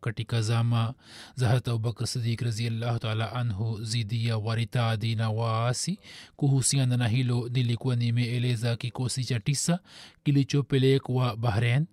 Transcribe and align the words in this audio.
Katika 0.00 0.42
za 0.42 1.48
hata 1.48 1.70
abubakr 1.70 2.06
sidik 2.06 2.40
raziallahu 2.40 2.98
taala 2.98 3.32
anhu 3.32 3.84
zidi 3.84 4.26
ya 4.26 4.38
waritadi 4.38 5.14
na 5.14 5.30
waasi. 5.30 5.98
Kuhusiana 6.36 6.96
na 6.96 7.08
hilo 7.08 7.48
nilikuwa 7.52 7.96
nimeeleza 7.96 8.76
kikosi 8.76 9.24
cha 9.24 9.40
tisa 9.40 9.78
kilichopelekwa 10.24 11.36
bahrein 11.36 11.86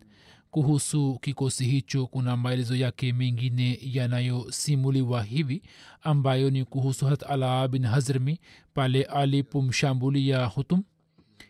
kuhusu 0.51 1.19
kikosi 1.21 1.65
hicho 1.65 2.07
kuna 2.07 2.37
maelezo 2.37 2.75
yake 2.75 3.13
mengine 3.13 3.79
yanayosimuliwa 3.81 5.23
hivi 5.23 5.61
ambayo 6.01 6.49
ni 6.49 6.65
kuhusu 6.65 7.05
hat 7.05 7.23
ala 7.23 7.67
bin 7.67 7.85
hazrmi 7.85 8.39
pale 8.73 9.03
alipomshambulia 9.03 10.45
hutum 10.45 10.83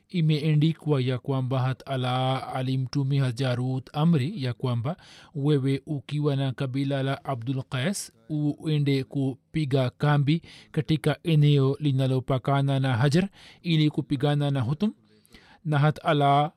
imeendikwa 0.09 1.01
ya 1.01 1.17
kwamba 1.17 1.59
hat 1.59 1.83
ala 1.89 2.47
alimtumia 2.53 3.23
hajarut 3.23 3.89
amri 3.93 4.43
ya 4.43 4.53
kwamba 4.53 4.97
wewe 5.35 5.81
ukiwa 5.85 6.35
na 6.35 6.51
kabila 6.51 7.03
la 7.03 7.25
abdul 7.25 7.63
qais 7.63 8.11
uende 8.29 9.03
kupiga 9.03 9.89
kambi 9.89 10.41
katika 10.71 11.17
eneo 11.23 11.77
linalopakana 11.79 12.79
na 12.79 12.97
hajar 12.97 13.29
ili 13.61 13.89
kupigana 13.89 14.51
na 14.51 14.61
hutum. 14.61 14.93
Na 15.65 15.79
hat 15.79 15.99
ala 16.05 16.51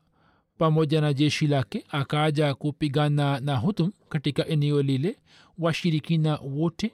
pamoja 0.58 1.00
na 1.00 1.12
jeshi 1.12 1.46
lake 1.46 1.84
akaja 1.88 2.54
kupigana 2.54 3.40
na 3.40 3.56
hutum 3.56 3.92
katika 4.08 4.46
eneo 4.46 4.82
lile 4.82 5.16
washirikina 5.58 6.36
wote 6.36 6.92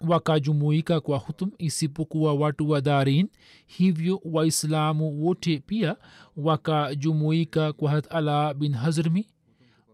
wakajumuika 0.00 1.00
kwa 1.00 1.18
hutum 1.18 1.50
isipokuwa 1.58 2.34
watu 2.34 2.70
wa 2.70 2.80
darin 2.80 3.28
hivyo 3.66 4.20
waislamu 4.24 5.24
wote 5.24 5.58
pia 5.66 5.96
wakajumuika 6.36 7.72
kwa 7.72 7.90
hat 7.90 8.06
ala 8.14 8.54
bin 8.54 8.72
hazrmi. 8.74 9.28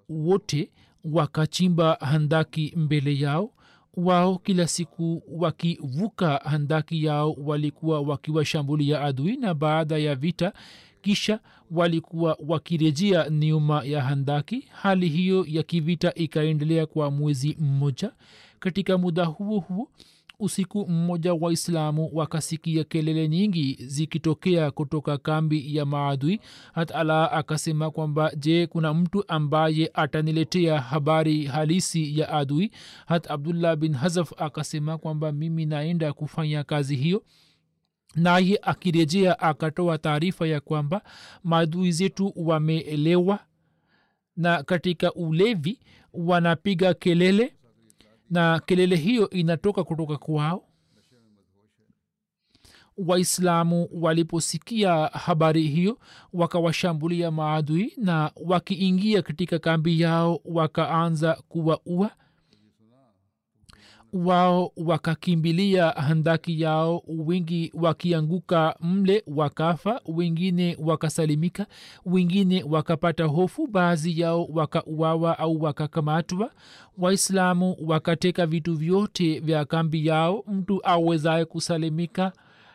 Wote 0.08 0.70
wakachimba 1.04 1.94
handaki 2.00 2.72
mbele 2.76 3.18
yao. 3.18 3.50
Wao 3.96 4.38
kila 4.38 4.66
siku 4.68 5.22
wakivuka 5.28 6.36
handaki 6.44 7.04
yao 7.04 7.32
walikuwa 7.32 8.00
wakiwashambulia 8.00 9.00
adui 9.00 9.36
na 9.36 9.54
baada 9.54 9.98
ya 9.98 10.14
vita 10.14 10.52
kisha 11.02 11.40
walikuwa 11.70 12.38
wakirejea 12.48 13.30
nyuma 13.30 13.84
ya 13.84 14.02
handaki. 14.02 14.68
Hali 14.72 15.08
hiyo 15.08 15.44
ya 15.48 15.62
kivita 15.62 16.14
ikaendelea 16.14 16.86
kwa 16.86 17.10
mwezi 17.10 17.56
mmoja 17.60 18.12
katika 18.64 18.98
muda 18.98 19.24
huo 19.24 19.58
huo 19.58 19.88
usiku 20.40 20.86
mmoja 20.88 21.34
waislamu 21.34 22.10
wakasikia 22.12 22.84
kelele 22.84 23.28
nyingi 23.28 23.78
zikitokea 23.86 24.70
kutoka 24.70 25.18
kambi 25.18 25.76
ya 25.76 25.84
maadui. 25.86 26.40
Hatala 26.74 27.32
akasema 27.32 27.90
kwamba 27.90 28.32
je 28.36 28.66
kuna 28.66 28.94
mtu 28.94 29.24
ambaye 29.28 29.90
ataniletea 29.94 30.80
habari 30.80 31.44
halisi 31.46 32.18
ya 32.18 32.28
adui? 32.28 32.70
Hata 33.06 33.30
abdullah 33.30 33.76
bin 33.76 33.94
hazaf 33.94 34.32
akasema 34.36 34.98
kwamba 34.98 35.32
mimi 35.32 35.66
naenda 35.66 36.12
kufanya 36.12 36.64
kazi 36.64 36.96
hiyo. 36.96 37.22
Naye 38.14 38.58
akirejea 38.62 39.38
akatoa 39.38 39.98
taarifa 39.98 40.46
ya 40.46 40.60
kwamba 40.60 41.02
maadui 41.42 41.92
zetu 41.92 42.32
wameelewa 42.36 43.38
na 44.36 44.62
katika 44.62 45.12
ulevi 45.12 45.78
wanapiga 46.12 46.94
kelele 46.94 47.54
na 48.30 48.60
kelele 48.66 48.96
hiyo 48.96 49.30
inatoka 49.30 49.84
kutoka 49.84 50.16
kwao. 50.16 50.64
Waislamu 52.96 53.88
waliposikia 53.92 54.94
habari 55.06 55.62
hiyo 55.68 55.98
wakawashambulia 56.32 57.30
maadui 57.30 57.92
na 57.96 58.30
wakiingia 58.36 59.22
katika 59.22 59.58
kambi 59.58 60.00
yao 60.00 60.40
wakaanza 60.44 61.34
kuwaua 61.48 62.10
wao 64.14 64.72
wakakimbilia 64.76 65.90
handaki 65.90 66.60
yao 66.60 67.02
wengi 67.08 67.70
wakianguka 67.74 68.76
mle 68.80 69.22
wakafa 69.26 70.00
wengine 70.06 70.76
wakasalimika 70.80 71.66
wengine 72.06 72.62
wakapata 72.62 73.24
hofu 73.24 73.66
baadhi 73.66 74.20
yao 74.20 74.44
wakauawa 74.52 75.38
au 75.38 75.62
wakakamatwa. 75.62 76.50
Waislamu 76.98 77.76
wakateka 77.86 78.46
vitu 78.46 78.74
vyote 78.76 79.40
vya 79.40 79.64
kambi 79.64 80.06
yao 80.06 80.44
mtu 80.46 80.80
awezaye 80.88 81.44
kusalimika 81.44 82.32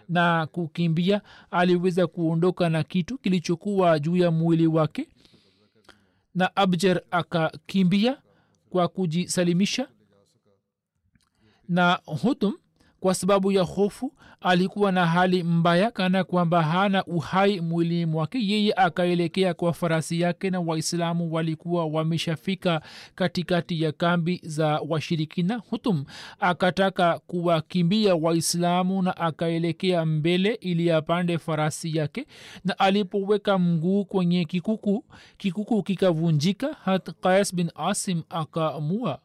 na 0.09 0.47
kukimbia 0.51 1.21
aliweza 1.51 2.07
kuondoka 2.07 2.69
na 2.69 2.83
kitu 2.83 3.17
kilichokuwa 3.17 3.99
juu 3.99 4.15
ya 4.17 4.31
mwili 4.31 4.67
wake. 4.67 5.07
Na 6.35 6.55
abjar 6.55 7.01
akakimbia 7.11 8.17
kwa 8.69 8.87
kujisalimisha 8.87 9.87
na 11.69 11.99
hutum 12.05 12.53
kwa 12.99 13.13
sababu 13.13 13.51
ya 13.51 13.63
hofu 13.63 14.13
alikuwa 14.41 14.91
na 14.91 15.05
hali 15.05 15.43
mbaya 15.43 15.91
kana 15.91 16.23
kwamba 16.23 16.63
hana 16.63 17.05
uhai 17.05 17.61
mwilini 17.61 18.05
mwake. 18.05 18.37
Yeye 18.41 18.73
akaelekea 18.73 19.53
kwa 19.53 19.73
farasi 19.73 20.21
yake 20.21 20.49
na 20.49 20.59
waislamu 20.59 21.33
walikuwa 21.33 21.85
wameshafika 21.85 22.81
katikati 23.15 23.81
ya 23.83 23.91
kambi 23.91 24.39
za 24.43 24.79
washirikina. 24.87 25.61
Hutum 25.69 26.05
akataka 26.39 27.19
kuwakimbia 27.19 28.15
waislamu 28.15 29.01
na 29.01 29.17
akaelekea 29.17 30.05
mbele 30.05 30.53
ili 30.53 30.91
apande 30.91 31.37
farasi 31.37 31.97
yake 31.97 32.25
na 32.65 32.79
alipoweka 32.79 33.59
mguu 33.59 34.05
kwenye 34.05 34.45
kikuku 34.45 35.05
kikuku 35.37 35.83
kikavunjika 35.83 36.73
hat 36.73 37.09
qais 37.21 37.55
bin 37.55 37.71
asim 37.75 38.21
akaamua 38.29 39.19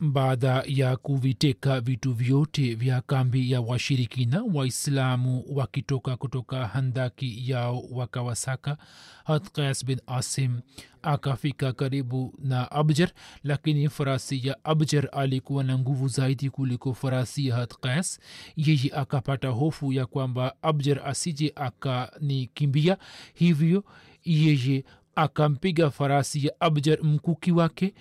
baada 0.00 0.62
ya 0.66 0.96
kuviteka 0.96 1.80
vitu 1.80 2.12
vyote 2.12 2.74
vya 2.74 3.00
kambi 3.00 3.50
ya 3.52 3.60
washirikina 3.60 4.42
waislamu 4.54 5.44
wakitoka 5.48 6.16
kutoka 6.16 6.66
handaki 6.66 7.50
yao 7.50 7.82
wakawasaka. 7.90 8.76
Hatkas 9.24 9.84
bin 9.84 10.00
asim 10.06 10.60
akafika 11.02 11.72
karibu 11.72 12.34
na 12.38 12.70
abjar 12.70 13.10
lakini 13.44 13.88
farasi 13.88 14.46
ya 14.48 14.64
abjar 14.64 15.08
alikuwa 15.12 15.64
na 15.64 15.78
nguvu 15.78 16.08
zaidi 16.08 16.50
kuliko 16.50 16.94
farasi 16.94 17.46
ya 17.48 17.56
hatkas 17.56 18.20
yeye 18.56 18.90
akapata 18.94 19.48
hofu 19.48 19.92
ya 19.92 20.06
kwamba 20.06 20.54
abjar 20.62 21.00
asije 21.08 21.52
akanikimbia 21.56 22.96
hivyo 23.34 23.84
yeye 24.24 24.84
akampiga 25.16 25.90
farasi 25.90 26.46
ya 26.46 26.60
abjar 26.60 27.02
mkuki 27.02 27.52
wake 27.52 27.94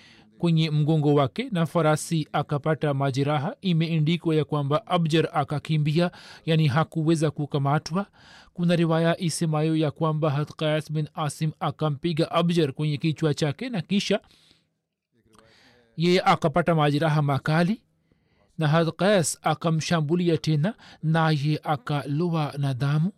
kwenye 0.43 0.69
mgongo 0.71 1.13
wake 1.13 1.47
na 1.51 1.65
farasi 1.65 2.27
akapata 2.33 2.93
majeraha 2.93 3.55
imeendikwa 3.61 4.35
ya 4.35 4.45
kwamba 4.45 4.87
abjar 4.87 5.29
akakimbia 5.33 6.11
yani 6.45 6.67
hakuweza 6.67 7.31
kukamatwa. 7.31 8.05
Kuna 8.53 8.75
riwaya 8.75 9.19
isemayo 9.19 9.75
ya 9.75 9.91
kwamba 9.91 10.29
hatkayas 10.31 10.91
bin 10.91 11.07
asim 11.15 11.51
akampiga 11.59 12.31
abjar 12.31 12.73
kwenye 12.73 12.97
kichwa 12.97 13.33
chake 13.33 13.69
na 13.69 13.81
kisha 13.81 14.19
yeye 15.97 16.21
akapata 16.21 16.75
majeraha 16.75 17.21
makali 17.21 17.81
na 18.57 18.67
hatkayas 18.67 19.39
akamshambulia 19.41 20.37
tena 20.37 20.73
naye 21.03 21.59
akaloa 21.63 22.53
na 22.57 22.73
damu 22.73 23.11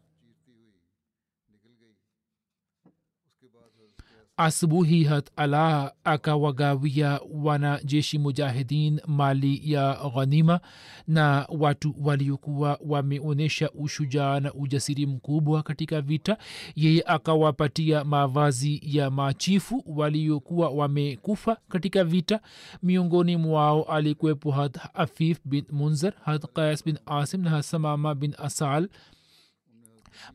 asubuhi 4.38 5.04
hat 5.04 5.30
ala 5.36 5.94
akawagawia 6.04 7.20
wanajeshi 7.34 8.20
mujahidin 8.20 9.02
mali 9.08 9.62
ya 9.72 10.00
ghanima 10.16 10.60
na 11.08 11.48
watu 11.50 11.96
waliokuwa 12.02 12.80
wameonyesha 12.86 13.72
ushujaa 13.72 14.40
na 14.40 14.54
ujasiri 14.54 15.06
mkubwa 15.06 15.64
katika 15.64 16.02
vita. 16.02 16.38
Yeye 16.76 17.04
akawapatia 17.08 18.04
mavazi 18.04 18.82
ya 18.84 19.10
machifu 19.12 19.84
waliokuwa 19.88 20.70
wamekufa 20.70 21.58
katika 21.70 22.04
vita. 22.04 22.40
Miongoni 22.84 23.38
mwao 23.38 23.84
alikuwepo 23.84 24.52
hat 24.52 24.78
afif 24.94 25.40
bin 25.46 25.66
munzer 25.72 26.14
hat 26.24 26.46
qais 26.54 26.86
bin 26.86 26.98
asim 27.06 27.42
na 27.42 27.50
hat 27.50 27.64
samama 27.66 28.16
bin 28.16 28.36
asal. 28.38 28.90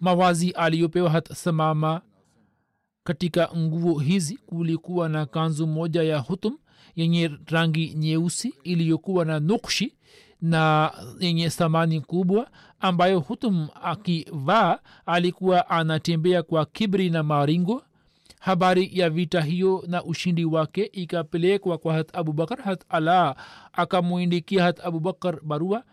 Mawazi 0.01 0.51
aliyopewa 0.51 1.11
hat 1.11 1.33
samama 1.33 2.01
katika 3.15 3.49
nguo 3.57 3.99
hizi 3.99 4.37
kulikuwa 4.47 5.09
na 5.09 5.27
kanzu 5.27 5.67
moja 5.67 6.03
ya 6.03 6.19
hutum 6.19 6.59
yenye 6.97 7.31
rangi 7.47 7.95
nyeusi 7.95 8.55
iliyokuwa 8.63 9.25
na 9.25 9.41
nukshi 9.41 9.95
na 10.43 10.93
yenye 11.21 11.51
thamani 11.51 12.01
kubwa 12.01 12.51
ambayo 12.81 13.21
hutum 13.21 13.69
akivaa 13.83 14.79
alikuwa 15.07 15.71
anatembea 15.71 16.43
kwa 16.43 16.67
kibri 16.67 17.11
na 17.11 17.23
maringo. 17.23 17.83
Habari 18.41 18.91
ya 18.93 19.11
vita 19.11 19.41
hiyo 19.41 19.85
na 19.87 20.05
ushindi 20.05 20.45
wake 20.45 20.85
ikapelekwa 20.93 21.79
kwa 21.79 21.95
hat 21.95 22.17
abubakar. 22.17 22.59
Hat 22.63 22.85
ala 22.89 23.37
akamwindikia 23.73 24.63
hat 24.65 24.81
abubakar 24.85 25.39
barua 25.43 25.85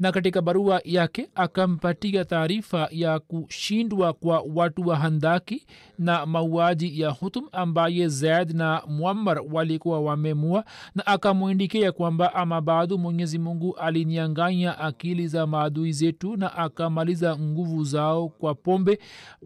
na 0.00 0.12
katika 0.12 0.42
barua 0.42 0.80
yake 0.84 1.28
akampatia 1.34 2.24
taarifa 2.24 2.88
ya 2.90 3.18
kushindwa 3.18 4.12
kwa 4.12 4.44
watu 4.54 4.88
wa 4.88 4.96
handaki 4.96 5.66
na 5.98 6.26
mauaji 6.26 7.00
ya 7.00 7.10
hutum 7.10 7.44
ambaye 7.52 8.08
zaid 8.08 8.50
na 8.54 8.82
muammar 8.88 9.42
walikuwa 9.52 10.00
wamemua 10.00 10.64
na 10.94 11.06
akamwindikia 11.06 11.92
kwamba 11.92 12.34
ama 12.34 12.60
mwenyezi 12.98 13.38
mungu 13.38 13.76
alinianganya 13.76 14.78
akili 14.78 15.28
za 15.28 15.46
maadui 15.46 15.92
zetu 15.92 16.36
na 16.36 16.54
akamaliza 16.56 17.36
nguvu 17.38 17.84
zao 17.84 18.28
kwa 18.28 18.54
pombe 18.54 18.98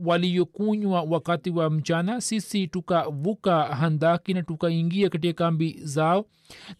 waliyokunywa 0.04 1.02
wakati 1.02 1.50
wa 1.50 1.70
mchana. 1.70 2.20
Sisi 2.20 2.66
tukavuka 2.68 3.62
handaki 3.62 4.34
na 4.34 4.42
tukaingia 4.42 5.08
katika 5.08 5.32
kambi 5.44 5.80
zao 5.82 6.24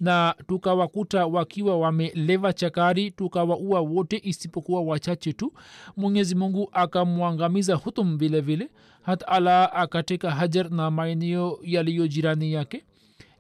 na 0.01 0.35
tukawakuta 0.49 1.27
wakiwa 1.27 1.79
wameleva 1.79 2.53
chakari 2.53 3.11
tukawaua 3.11 3.81
wote 3.81 4.21
isipokuwa 4.25 4.83
wachache 4.83 5.33
tu. 5.33 5.53
Mwenyezi 5.97 6.35
mungu 6.35 6.69
akamwangamiza 6.73 7.75
hutum 7.75 8.19
vile 8.19 8.41
vile. 8.41 8.69
Hata 9.03 9.29
ala 9.29 9.73
akateka 9.73 10.31
hajar 10.31 10.71
na 10.71 10.91
maeneo 10.91 11.59
yaliyo 11.63 12.09
jirani 12.09 12.53
yake 12.53 12.85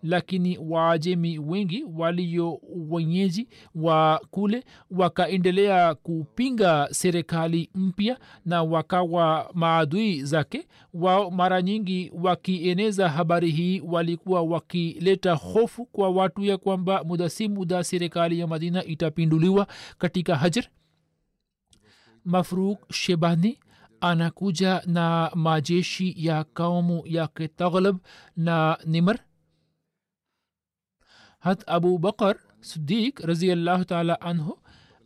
lakini 0.03 0.59
waajemi 0.59 1.39
wengi 1.39 1.85
walio 1.85 2.61
wenyeji 2.89 3.49
wa 3.75 4.21
kule 4.31 4.65
wakaendelea 4.91 5.95
kupinga 5.95 6.89
serikali 6.91 7.71
mpya 7.75 8.19
na 8.45 8.63
wakawa 8.63 9.51
maadui 9.55 10.25
zake. 10.25 10.67
Wao 10.95 11.31
mara 11.31 11.63
nyingi 11.63 12.13
wakieneza 12.23 13.09
habari 13.09 13.51
hii 13.51 13.81
walikuwa 13.81 14.43
wakileta 14.43 15.33
hofu 15.35 15.87
kwa 15.87 16.11
watu 16.11 16.45
ya 16.45 16.59
kwamba 16.59 17.05
muda 17.05 17.29
si 17.29 17.49
muda 17.49 17.85
serikali 17.85 18.39
ya 18.39 18.47
madina 18.47 18.85
itapinduliwa 18.85 19.67
katika 19.99 20.37
hajar. 20.37 20.65
Mafruk 22.25 22.93
shebani 22.93 23.59
anakuja 24.01 24.83
na 24.87 25.31
majeshi 25.35 26.15
ya 26.17 26.45
kaumu 26.45 27.03
yake 27.07 27.49
taghlab 27.49 27.99
na 28.37 28.79
nimar 28.87 29.19
hat 31.41 31.63
abu 31.67 31.99
bakar 31.99 32.37
sidik 32.61 33.21
raziallahu 33.21 33.85
taala 33.85 34.21
anhu 34.21 34.59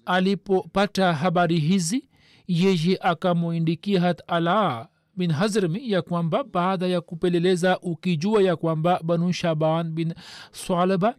alipopata 0.07 1.13
habari 1.15 1.59
hizi 1.59 2.09
yeye 2.49 2.99
akamwindikia 3.03 4.01
hat 4.01 4.23
ala 4.27 4.89
bin 5.17 5.33
hazrmi 5.33 5.91
ya 5.91 6.03
kwamba 6.03 6.45
baada 6.45 6.87
ya 6.87 7.01
kupeleleza 7.01 7.81
ukijua 7.81 8.43
ya 8.43 8.57
kwamba 8.57 9.01
banu 9.03 9.33
shaban 9.33 9.91
bin 9.91 10.15
swalaba 10.53 11.15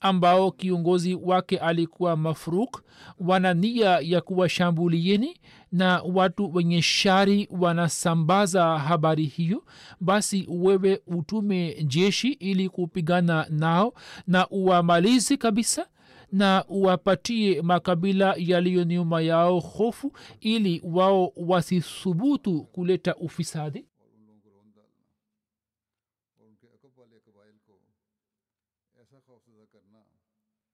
ambao 0.00 0.50
kiongozi 0.50 1.14
wake 1.14 1.58
alikuwa 1.58 2.16
mafruk 2.16 2.82
wana 3.20 3.54
nia 3.54 3.98
ya 4.02 4.20
kuwashambulieni 4.20 5.36
na 5.72 6.02
watu 6.02 6.54
wenye 6.54 6.82
shari 6.82 7.48
wanasambaza 7.50 8.78
habari 8.78 9.24
hiyo 9.26 9.64
basi 10.00 10.46
wewe 10.48 11.02
utume 11.06 11.84
jeshi 11.84 12.28
ili 12.32 12.68
kupigana 12.68 13.46
nao 13.50 13.94
na 14.26 14.48
uwamalizi 14.48 15.36
kabisa 15.36 15.88
na 16.32 16.64
uwapatie 16.68 17.62
makabila 17.62 18.34
yaliyo 18.38 18.84
nyuma 18.84 19.20
yao 19.22 19.60
hofu 19.60 20.12
ili 20.40 20.80
wao 20.84 21.32
wasithubutu 21.36 22.62
kuleta 22.64 23.16
ufisadi. 23.16 23.86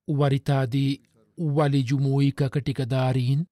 Waritadi 0.09 1.03
walijumuika 1.39 2.49
katika 2.49 2.87
darin 2.87 3.47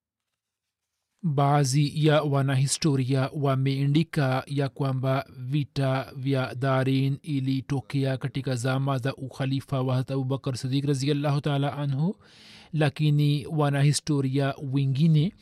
baadhi 1.23 2.05
ya 2.05 2.21
wanahistoria 2.23 3.29
wameandika 3.33 4.43
ya 4.47 4.69
kwamba 4.69 5.25
vita 5.37 6.11
vya 6.15 6.53
dharin 6.53 7.17
ilitokea 7.23 8.17
katika 8.17 8.55
zama 8.55 8.97
za 8.97 9.15
ukhalifa 9.15 9.81
wa 9.81 9.95
hat 9.95 10.11
abubakar 10.11 10.57
sadik 10.57 10.85
raziallahu 10.85 11.41
taala 11.41 11.77
anhu 11.77 12.15
lakini 12.73 13.45
wanahistoria 13.47 14.53
wengine 14.73 15.33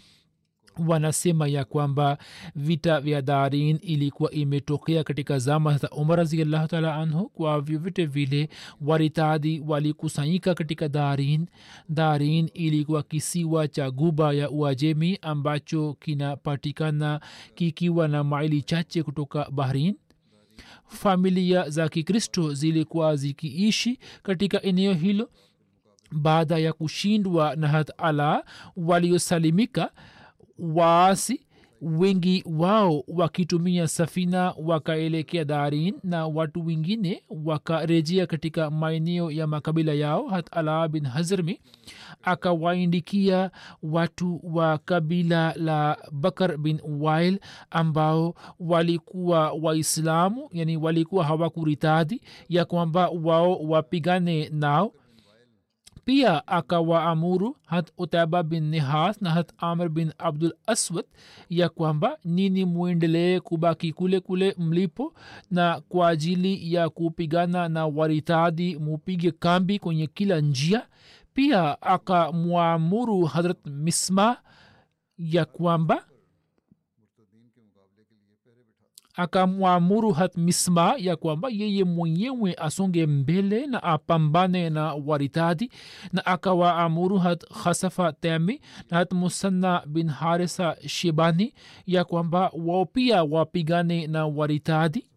wanasema 0.87 1.47
ya 1.47 1.65
kwamba 1.65 2.17
vita 2.55 2.99
vya 3.01 3.21
darin 3.21 3.79
ilikuwa 3.81 4.31
imetokea 4.31 5.03
katika 5.03 5.39
zama 5.39 5.77
za 5.77 5.89
umar 5.89 6.17
raziallahu 6.17 6.67
taala 6.67 6.95
anhu 6.95 7.29
kwa 7.29 7.61
vyovyote 7.61 8.05
vile 8.05 8.49
waritadi 8.81 9.63
walikusanyika 9.67 10.53
katika 10.55 10.89
darin. 10.89 11.47
Darin 11.89 12.49
ilikuwa 12.53 13.03
kisiwa 13.03 13.67
cha 13.67 13.91
guba 13.91 14.33
ya 14.33 14.49
uajemi 14.49 15.19
ambacho 15.21 15.93
kinapatikana 15.99 17.19
kikiwa 17.55 18.07
na 18.07 18.23
maili 18.23 18.61
chache 18.61 19.03
kutoka 19.03 19.47
bahrin 19.51 19.95
familia 20.87 21.69
za 21.69 21.89
kikristo 21.89 22.53
zilikuwa 22.53 23.15
zikiishi 23.15 23.99
katika 24.23 24.61
eneo 24.61 24.93
hilo. 24.93 25.29
Baada 26.11 26.57
ya 26.57 26.73
kushindwa 26.73 27.55
na 27.55 27.67
hat 27.67 27.91
ala 27.97 28.43
waliosalimika 28.77 29.91
waasi 30.61 31.41
wengi 31.81 32.43
wao 32.57 33.03
wakitumia 33.07 33.87
safina 33.87 34.53
wakaelekea 34.63 35.45
darin 35.45 35.95
na 36.03 36.27
watu 36.27 36.65
wengine 36.65 37.23
wakarejea 37.45 38.27
katika 38.27 38.69
maeneo 38.71 39.31
ya 39.31 39.47
makabila 39.47 39.93
yao. 39.93 40.27
Hat 40.27 40.47
ala 40.57 40.87
bin 40.87 41.05
hazrmi 41.05 41.59
akawaindikia 42.23 43.51
watu 43.83 44.39
wa 44.43 44.77
kabila 44.77 45.53
la 45.53 45.97
bakar 46.11 46.57
bin 46.57 46.79
wail 46.99 47.39
ambao 47.71 48.35
walikuwa 48.59 49.51
waislamu 49.51 50.49
yani 50.51 50.77
walikuwa 50.77 51.23
hawakuritadi 51.25 52.21
ya 52.49 52.65
kwamba 52.65 53.09
wao 53.09 53.55
wapigane 53.55 54.49
nao 54.49 54.93
pia 56.05 56.47
akawaamuru 56.47 57.55
hat 57.65 57.91
utaba 57.97 58.43
bin 58.43 58.63
nihas 58.69 59.21
na 59.21 59.29
hat 59.31 59.51
amr 59.57 59.89
bin 59.89 60.13
abdul 60.17 60.53
aswad 60.67 61.05
ya 61.49 61.69
kwamba 61.69 62.17
nini 62.25 62.65
mwendelee 62.65 63.39
kubaki 63.39 63.93
kule 63.93 64.19
kule 64.19 64.55
mlipo 64.57 65.13
na 65.51 65.81
kwa 65.89 66.09
ajili 66.09 66.73
ya 66.73 66.89
kupigana 66.89 67.69
na 67.69 67.85
waritadi 67.87 68.75
mupige 68.77 69.31
kambi 69.31 69.79
kwenye 69.79 70.07
kila 70.07 70.39
njia. 70.41 70.87
Pia 71.33 71.81
akamwamuru 71.81 73.21
hadrat 73.25 73.57
misma 73.65 74.37
ya 75.17 75.45
kwamba 75.45 76.05
akamwamuru 79.15 80.11
hat 80.11 80.37
misma 80.37 80.93
ya 80.97 81.15
kwamba 81.15 81.49
yeye 81.51 81.83
mwenyewe 81.83 82.53
asonge 82.55 83.05
mbele 83.07 83.67
na 83.67 83.83
apambane 83.83 84.69
na 84.69 84.93
waritadi 84.93 85.71
na 86.13 86.25
akawaamuru 86.25 87.17
hat 87.17 87.45
khasafa 87.63 88.13
temi 88.13 88.61
na 88.89 88.97
hat 88.97 89.11
musanna 89.13 89.83
bin 89.87 90.09
harisa 90.09 90.77
shibani 90.87 91.53
ya 91.85 92.03
kwamba 92.05 92.51
wao 92.65 92.85
pia 92.85 93.23
wapigane 93.23 94.07
na 94.07 94.27
waritadi. 94.27 95.07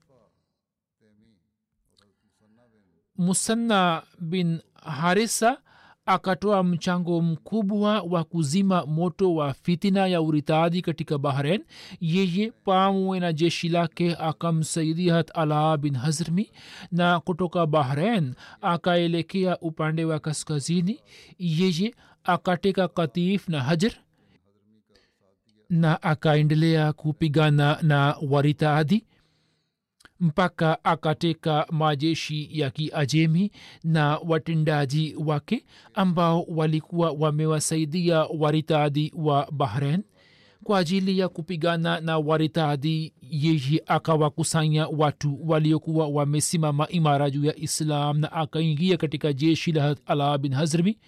Musanna 3.16 4.02
bin 4.20 4.60
harisa 4.74 5.58
akatoa 6.06 6.62
mchango 6.62 7.20
mkubwa 7.22 8.00
wa 8.02 8.24
kuzima 8.24 8.86
moto 8.86 9.34
wa 9.34 9.54
fitina 9.54 10.06
ya 10.06 10.22
uritadi 10.22 10.82
katika 10.82 11.18
bahrain. 11.18 11.64
Yeye 12.00 12.50
pamwe 12.64 13.20
na 13.20 13.32
jeshi 13.32 13.68
lake 13.68 14.16
akamsaidia 14.18 15.14
hat 15.14 15.30
ala 15.34 15.76
bin 15.76 15.94
hazrmi 15.96 16.50
na 16.92 17.20
kutoka 17.20 17.66
bahrain 17.66 18.34
akaelekea 18.60 19.58
upande 19.58 20.04
wa 20.04 20.18
kaskazini. 20.18 21.00
Yeye 21.38 21.94
akateka 22.24 22.88
katif 22.88 23.48
na 23.48 23.60
hajar 23.62 23.92
na 25.70 26.02
akaendelea 26.02 26.92
kupigana 26.92 27.78
na 27.82 28.16
waritadi 28.30 29.04
mpaka 30.20 30.84
akateka 30.84 31.66
majeshi 31.70 32.48
ya 32.60 32.70
kiajemi 32.70 33.50
na 33.84 34.18
watendaji 34.18 35.14
wake 35.26 35.64
ambao 35.94 36.42
walikuwa 36.48 37.10
wamewasaidia 37.10 38.18
waritadi 38.24 39.12
wa 39.16 39.48
bahrain 39.52 40.02
kwa 40.64 40.78
ajili 40.78 41.18
ya 41.18 41.28
kupigana 41.28 42.00
na 42.00 42.18
waritadi. 42.18 43.12
Yeye 43.30 43.82
akawakusanya 43.86 44.86
watu 44.88 45.38
waliokuwa 45.48 46.08
wamesimama 46.08 46.88
imara 46.88 47.30
juu 47.30 47.44
ya 47.44 47.56
islam 47.56 48.18
na 48.18 48.32
akaingia 48.32 48.96
katika 48.96 49.32
jeshi 49.32 49.72
la 49.72 49.96
ala 50.06 50.38
bin 50.38 50.52
hazrmi 50.54 50.98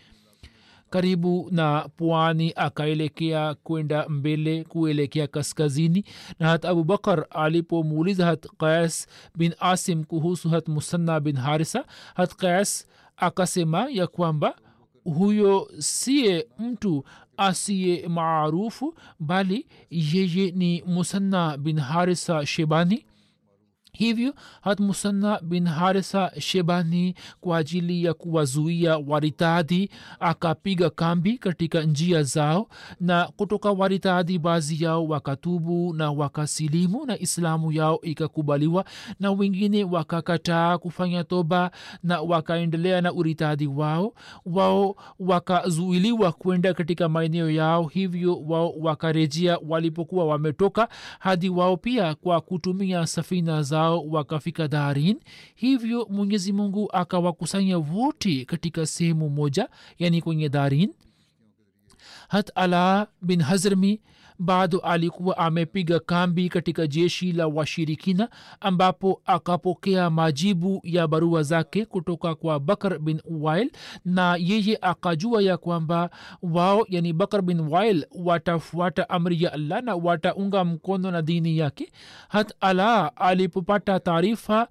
karibu 0.90 1.48
na 1.50 1.88
pwani 1.96 2.52
akaelekea 2.56 3.54
kwenda 3.54 4.08
mbele 4.08 4.64
kuelekea 4.64 5.26
kaskazini. 5.26 6.04
Na 6.38 6.48
hat 6.48 6.64
abubakar 6.64 7.26
alipomuuliza 7.30 8.26
hat 8.26 8.46
qais 8.58 9.06
bin 9.36 9.54
asim 9.60 10.04
kuhusu 10.04 10.48
hat 10.48 10.68
musanna 10.68 11.20
bin 11.20 11.36
harisa 11.36 11.84
hat 12.14 12.34
qais 12.36 12.86
akasema 13.16 13.86
ya 13.90 14.06
kwamba 14.06 14.54
huyo 15.04 15.70
siye 15.78 16.46
mtu 16.58 17.04
asiye 17.36 18.08
maarufu 18.08 18.94
bali 19.20 19.66
yeye 19.90 20.50
ni 20.50 20.82
musanna 20.86 21.56
bin 21.58 21.78
harisa 21.80 22.46
shebani 22.46 23.04
hivyo 23.98 24.34
hat 24.60 24.80
musanna 24.80 25.40
bin 25.42 25.66
harisa 25.66 26.32
shebani 26.40 27.14
kwa 27.40 27.58
ajili 27.58 28.04
ya 28.04 28.14
kuwazuia 28.14 28.98
waritadhi 28.98 29.90
akapiga 30.20 30.90
kambi 30.90 31.38
katika 31.38 31.82
njia 31.82 32.22
zao 32.22 32.68
na 33.00 33.28
kutoka 33.36 33.70
waritadhi 33.72 34.38
baadhi 34.38 34.84
yao 34.84 35.06
wakatubu 35.06 35.94
na 35.94 36.10
wakasilimu 36.12 37.06
na 37.06 37.18
islamu 37.18 37.72
yao 37.72 37.98
ikakubaliwa 38.02 38.84
na 39.20 39.30
wengine 39.32 39.84
wakakataa 39.84 40.78
kufanya 40.78 41.24
toba 41.24 41.70
na 42.02 42.20
wakaendelea 42.20 43.00
na 43.00 43.12
uritadhi 43.12 43.66
wao. 43.66 44.14
Wao 44.46 44.96
wakazuiliwa 45.18 46.32
kwenda 46.32 46.74
katika 46.74 47.08
maeneo 47.08 47.50
yao 47.50 47.84
hivyo 47.84 48.40
wao 48.46 48.72
wakarejea 48.80 49.58
walipokuwa 49.68 50.24
wametoka 50.26 50.88
hadi 51.18 51.48
wao 51.48 51.76
pia 51.76 52.14
kwa 52.14 52.40
kutumia 52.40 53.06
safina 53.06 53.62
zao 53.62 53.85
zao 53.86 54.06
wakafika 54.08 54.68
darin 54.68 55.20
hivyo 55.54 56.06
mwenyezi 56.10 56.52
mungu 56.52 56.88
akawakusanya 56.92 57.78
wote 57.78 58.44
katika 58.44 58.86
sehemu 58.86 59.28
moja 59.30 59.68
yani 59.98 60.22
kwenye 60.22 60.48
darin. 60.48 60.94
Hat 62.28 62.50
ala 62.54 63.06
bin 63.22 63.42
hazrmi 63.42 64.00
bado 64.38 64.78
alikuwa 64.78 65.38
amepiga 65.38 66.00
kambi 66.00 66.48
katika 66.48 66.86
jeshi 66.86 67.32
la 67.32 67.46
washirikina 67.46 68.28
ambapo 68.60 69.20
akapokea 69.26 70.10
majibu 70.10 70.80
ya 70.84 71.06
barua 71.08 71.42
zake 71.42 71.84
kutoka 71.84 72.34
kwa 72.34 72.60
bakar 72.60 72.98
bin 72.98 73.20
wail 73.30 73.70
na 74.04 74.36
yeye 74.40 74.78
akajua 74.80 75.42
ya 75.42 75.56
kwamba 75.56 76.10
wao 76.42 76.86
yani 76.88 77.12
bakar 77.12 77.42
bin 77.42 77.60
wail 77.60 78.06
watafuata 78.24 79.08
amri 79.08 79.42
ya 79.42 79.52
allah 79.52 79.82
na 79.82 79.94
wataunga 79.94 80.64
mkono 80.64 81.10
na 81.10 81.22
dini 81.22 81.58
yake. 81.58 81.92
Hat 82.28 82.54
ala 82.60 83.16
alipopata 83.16 84.00
taarifa 84.00 84.68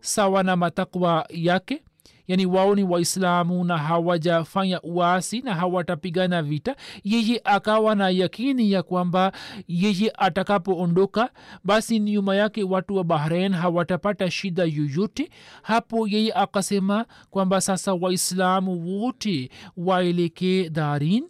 sawa 0.00 0.42
na 0.42 0.56
matakwa 0.56 1.26
yake 1.30 1.82
yani 2.28 2.46
wao 2.46 2.74
ni 2.74 2.82
waislamu 2.84 3.64
na 3.64 3.78
hawajafanya 3.78 4.80
uasi 4.82 5.40
na 5.40 5.54
hawatapigana 5.54 6.42
vita. 6.42 6.76
Yeye 7.04 7.40
akawa 7.44 7.94
na 7.94 8.10
yakini 8.10 8.72
ya 8.72 8.82
kwamba 8.82 9.32
yeye 9.68 10.12
atakapoondoka 10.18 11.30
basi 11.64 11.98
nyuma 12.00 12.36
yake 12.36 12.62
watu 12.62 12.96
wa 12.96 13.04
bahrain 13.04 13.52
hawatapata 13.52 14.30
shida 14.30 14.64
yoyote. 14.64 15.30
Hapo 15.62 16.08
yeye 16.08 16.32
akasema 16.32 17.06
kwamba 17.30 17.60
sasa 17.60 17.94
waislamu 17.94 18.86
wote 19.02 19.50
waelekee 19.76 20.68
darin 20.68 21.24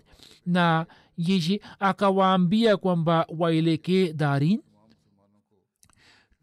na 0.47 0.87
yeye 1.19 1.61
akawaambia 1.81 2.77
kwamba 2.77 3.27
waelekee 3.39 4.13
darin 4.13 4.61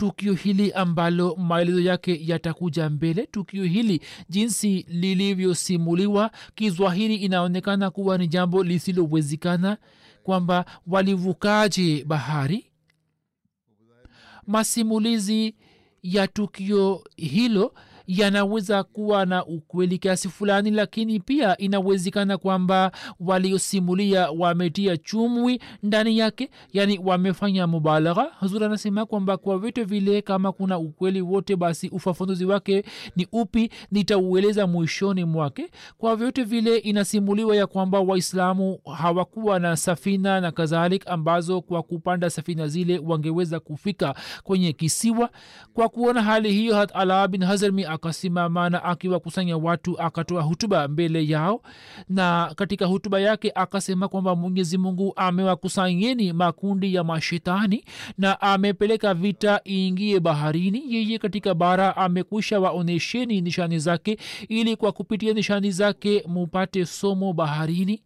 tukio 0.04 0.34
hili 0.34 0.72
ambalo 0.72 1.36
maelezo 1.36 1.80
yake 1.82 2.20
yatakuja 2.26 2.90
mbele. 2.90 3.26
Tukio 3.32 3.64
hili 3.64 4.02
jinsi 4.30 4.86
lilivyosimuliwa 4.90 6.32
kizwahiri 6.56 7.16
inaonekana 7.16 7.90
kuwa 7.90 8.18
ni 8.18 8.28
jambo 8.28 8.64
lisilowezekana. 8.64 9.78
Kwamba 10.24 10.66
walivukaje 10.88 12.04
bahari? 12.06 12.66
Masimulizi 14.48 15.56
ya 16.04 16.28
tukio 16.28 17.04
hilo 17.18 17.74
yanaweza 18.08 18.84
kuwa 18.84 19.26
na 19.26 19.46
ukweli 19.46 19.98
kiasi 19.98 20.30
fulani 20.30 20.72
lakini 20.72 21.20
pia 21.20 21.58
inawezekana 21.58 22.38
kwamba 22.38 22.92
waliosimulia 23.20 24.32
wametia 24.32 24.98
chumwi 24.98 25.60
ndani 25.84 26.18
yake 26.18 26.50
yani 26.74 27.00
wamefanya 27.04 27.68
mubalagha 27.68 28.28
hazur 28.40 28.64
anasema 28.64 29.06
kwamba 29.06 29.38
kwa 29.38 29.58
vyote 29.60 29.84
vile 29.84 30.22
kama 30.22 30.52
kuna 30.52 30.78
ukweli 30.78 31.22
wote 31.22 31.56
basi 31.56 31.90
ufafanuzi 31.90 32.46
wake 32.46 32.84
ni 33.16 33.28
upi 33.32 33.70
nitaueleza 33.92 34.68
mwishoni 34.68 35.26
mwake. 35.26 35.70
Kwa 35.98 36.16
vyote 36.16 36.44
vile 36.44 36.78
inasimuliwa 36.78 37.56
ya 37.56 37.68
kwamba 37.68 38.00
waislamu 38.00 38.80
hawakuwa 38.98 39.60
na 39.60 39.76
safina 39.78 40.42
na 40.42 40.52
kadhalik 40.52 41.08
ambazo 41.08 41.62
kwa 41.62 41.84
kupanda 41.84 42.30
safina 42.30 42.68
zile 42.68 43.00
wangeweza 43.06 43.60
kufika 43.60 44.16
kwenye 44.44 44.74
kisiwa. 44.74 45.30
Kwa 45.74 45.90
kuona 45.90 46.22
hali 46.22 46.52
hiyo 46.54 46.76
hat 46.76 46.92
ala 46.96 47.28
bin 47.28 47.44
hazrmi 47.44 47.86
akasimama 47.94 48.70
na 48.70 48.84
akiwakusanya 48.84 49.58
watu 49.58 50.00
akatoa 50.02 50.42
hutuba 50.42 50.88
mbele 50.88 51.28
yao. 51.28 51.62
Na 52.10 52.52
katika 52.56 52.86
hutuba 52.86 53.20
yake 53.20 53.52
akasema 53.56 54.08
kwamba 54.08 54.36
mwenyezi 54.36 54.78
mungu 54.78 55.14
amewakusanyeni 55.16 56.34
makundi 56.34 56.96
ya 56.96 57.04
mashetani 57.04 57.84
na 58.18 58.42
amepeleka 58.42 59.14
vita 59.14 59.62
iingie 59.68 60.20
baharini. 60.20 60.84
Yeye 60.94 61.18
katika 61.20 61.54
bara 61.54 61.98
amekwisha 61.98 62.60
waonesheni 62.60 63.42
nishani 63.42 63.80
zake 63.80 64.18
ili 64.50 64.76
kwa 64.76 64.92
kupitia 64.92 65.34
nishani 65.34 65.72
zake 65.72 66.24
mupate 66.28 66.86
somo 66.86 67.34
baharini 67.34 68.02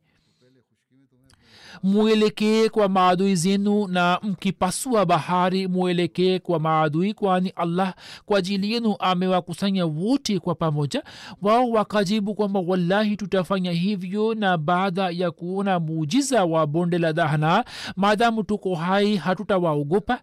mwelekee 1.83 2.69
kwa 2.69 2.89
maadui 2.89 3.35
zenu 3.35 3.87
na 3.87 4.19
mkipasua 4.23 5.05
bahari 5.05 5.67
mwelekee 5.67 6.39
kwa 6.39 6.59
maadui 6.59 7.13
kwani 7.13 7.49
allah 7.55 7.93
kwa 8.25 8.39
ajili 8.39 8.71
yenu 8.73 8.95
amewakusanya 8.99 9.85
wote 9.85 10.39
kwa 10.39 10.55
pamoja. 10.55 11.03
Wao 11.41 11.69
wakajibu 11.69 12.35
kwamba 12.35 12.59
wallahi 12.59 13.17
tutafanya 13.17 13.71
hivyo 13.71 14.33
na 14.33 14.57
baada 14.57 15.09
ya 15.09 15.31
kuona 15.31 15.79
muujiza 15.79 16.45
wa 16.45 16.67
bonde 16.67 16.97
la 16.97 17.11
dhahna 17.13 17.65
maadamu 17.95 18.43
tuko 18.43 18.75
hai 18.75 19.15
hatutawaogopa. 19.15 20.21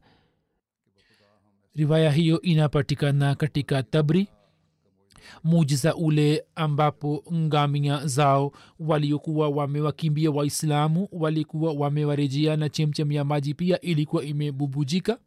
Riwaya 1.76 2.10
hiyo 2.10 2.40
inapatikana 2.40 3.34
katika 3.34 3.82
tabri 3.82 4.28
mujiza 5.44 5.94
ule 5.94 6.44
ambapo 6.54 7.24
ngamia 7.34 8.06
zao 8.06 8.52
waliokuwa 8.80 9.48
wamewakimbia 9.48 10.30
waislamu 10.30 11.08
walikuwa 11.12 11.72
wamewarejea 11.72 12.56
na 12.56 12.68
chemchem 12.68 13.12
ya 13.12 13.24
maji 13.24 13.54
pia 13.54 13.80
ilikuwa 13.80 14.24
imebubujika. 14.24 15.18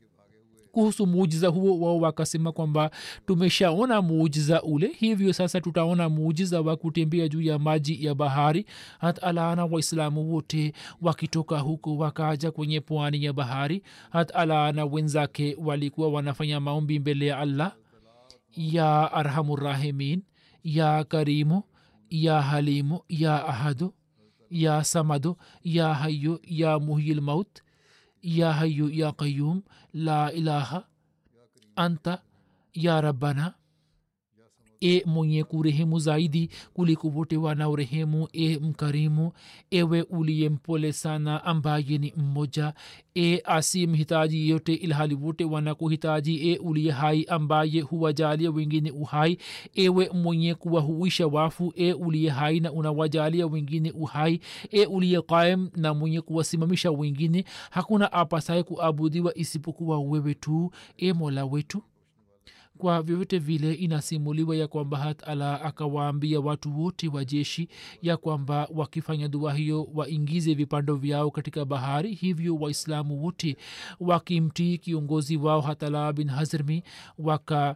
Kuhusu 0.72 1.08
muujiza 1.08 1.48
huo 1.48 1.80
wao 1.80 2.00
wakasema 2.00 2.52
kwamba 2.52 2.92
tumeshaona 3.26 4.02
muujiza 4.02 4.62
ule 4.64 4.88
hivyo 5.00 5.34
sasa 5.34 5.62
tutaona 5.62 6.10
muujiza 6.10 6.62
wa 6.62 6.76
kutembea 6.78 7.28
juu 7.28 7.42
ya 7.42 7.60
maji 7.60 8.06
ya 8.06 8.16
bahari. 8.16 8.66
Hat 9.00 9.24
alaana 9.24 9.66
waislamu 9.66 10.34
wote 10.34 10.74
wakitoka 11.02 11.60
huko 11.60 11.98
wakaja 11.98 12.52
kwenye 12.52 12.82
pwani 12.82 13.24
ya 13.24 13.34
bahari. 13.34 13.84
Hat 14.10 14.36
alaana 14.36 14.86
wenzake 14.86 15.58
walikuwa 15.60 16.10
wanafanya 16.10 16.60
maombi 16.60 17.00
mbele 17.00 17.26
ya 17.26 17.38
allah 17.40 17.76
ya 18.56 19.12
arhamurrahimin 19.12 20.24
ya 20.64 21.04
karimu 21.04 21.64
ya 22.10 22.42
halimu 22.42 23.04
ya 23.10 23.46
ahadu 23.46 23.94
ya 24.50 24.84
samadu 24.84 25.38
ya 25.64 25.94
hayu 25.94 26.40
ya 26.44 26.80
muhyil 26.80 27.22
maut 27.22 27.62
ya 28.22 28.54
hayu 28.54 28.90
ya 28.90 29.12
qayum 29.12 29.62
la 29.94 30.32
ilaha 30.32 30.88
anta 31.76 32.24
ya 32.74 33.02
rabbana 33.02 33.56
e 34.82 35.04
mwenye 35.06 35.44
kurehemu 35.44 36.00
zaidi 36.00 36.50
kuliko 36.74 37.08
wote 37.08 37.38
wanaorehemu 37.38 38.28
e 38.34 38.58
mkarimu 38.58 39.32
ewe 39.72 40.02
uliye 40.02 40.50
mpole 40.50 40.94
sana 40.94 41.44
ambaye 41.44 41.98
ni 41.98 42.14
mmoja. 42.18 42.74
E 43.16 43.42
asi 43.46 43.88
mhitaji 43.88 44.50
yote 44.50 44.74
ilhali 44.74 45.16
wote 45.16 45.44
wanakuhitaji. 45.46 46.52
E 46.52 46.58
uliye 46.58 46.92
hai 46.92 47.24
ambaye 47.26 47.82
huwajalia 47.82 48.52
wengine 48.52 48.92
uhai. 48.92 49.38
Ewe 49.76 50.10
mwenye 50.14 50.56
kuwahuisha 50.56 51.28
wafu. 51.28 51.74
E 51.76 51.94
uliye 51.94 52.30
hai 52.30 52.60
na 52.60 52.72
unawajalia 52.72 53.48
wengine 53.48 53.92
uhai. 53.92 54.40
E 54.72 54.86
uliye 54.86 55.22
qaim 55.22 55.70
na 55.76 55.94
mwenye 55.94 56.22
kuwasimamisha 56.22 56.92
wengine. 56.92 57.44
Hakuna 57.70 58.12
apasaye 58.12 58.64
kuabudiwa 58.64 59.38
isipokuwa 59.38 60.00
wewe 60.00 60.34
tu 60.34 60.72
e 60.98 61.14
mola 61.14 61.46
wetu 61.46 61.84
kwa 62.78 63.02
vyovyote 63.04 63.40
vile 63.40 63.74
inasimuliwa 63.74 64.56
ya 64.56 64.68
kwamba 64.68 64.98
hatala 64.98 65.62
akawaambia 65.62 66.40
watu 66.40 66.82
wote 66.82 67.08
wa 67.08 67.26
jeshi 67.26 67.68
ya 68.02 68.18
kwamba 68.18 68.68
wakifanya 68.76 69.28
dua 69.28 69.54
hiyo 69.54 69.88
waingize 69.94 70.54
vipando 70.54 70.96
vyao 70.96 71.32
katika 71.32 71.66
bahari 71.66 72.14
hivyo 72.14 72.56
waislamu 72.56 73.24
wote 73.24 73.58
wakimtii 74.00 74.78
kiongozi 74.78 75.38
wao 75.38 75.62
hatala 75.62 76.14
bin 76.14 76.30
hazrmi 76.30 76.84
waka 77.18 77.76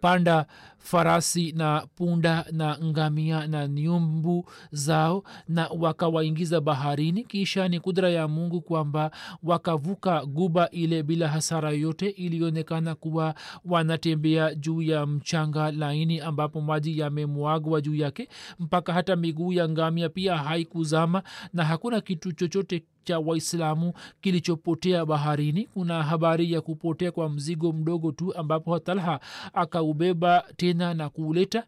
panda 0.00 0.46
farasi 0.78 1.52
na 1.52 1.86
punda 1.96 2.44
na 2.52 2.78
ngamia 2.84 3.46
na 3.46 3.68
nyumbu 3.68 4.48
zao 4.72 5.22
na 5.48 5.68
wakawaingiza 5.78 6.60
baharini. 6.60 7.24
Kisha 7.24 7.68
ni 7.68 7.80
kudra 7.80 8.10
ya 8.10 8.28
mungu 8.28 8.60
kwamba 8.60 9.10
wakavuka 9.42 10.26
guba 10.26 10.70
ile 10.70 11.02
bila 11.02 11.28
hasara 11.28 11.70
yote 11.70 12.08
ilionekana 12.08 12.94
kuwa 12.94 13.34
wanatembea 13.64 14.54
juu 14.54 14.82
ya 14.82 15.06
mchanga 15.06 15.70
laini 15.72 16.20
ambapo 16.20 16.60
maji 16.60 16.98
yamemwagwa 16.98 17.80
juu 17.80 17.94
yake 17.94 18.28
mpaka 18.58 18.92
hata 18.92 19.16
miguu 19.16 19.52
ya 19.52 19.68
ngamia 19.68 20.08
pia 20.08 20.36
haikuzama 20.36 21.22
na 21.52 21.64
hakuna 21.64 22.00
kitu 22.00 22.32
chochote 22.32 22.82
cha 23.04 23.18
waislamu 23.18 23.92
kilichopotea 24.20 25.06
baharini. 25.06 25.64
Kuna 25.74 26.02
habari 26.02 26.52
ya 26.52 26.60
kupotea 26.60 27.12
kwa 27.12 27.28
mzigo 27.28 27.72
mdogo 27.72 28.12
tu 28.12 28.34
ambapo 28.36 28.78
talha 28.78 29.20
akaubeba 29.52 30.44
tena 30.56 30.94
na 30.94 31.08
kuuleta. 31.08 31.64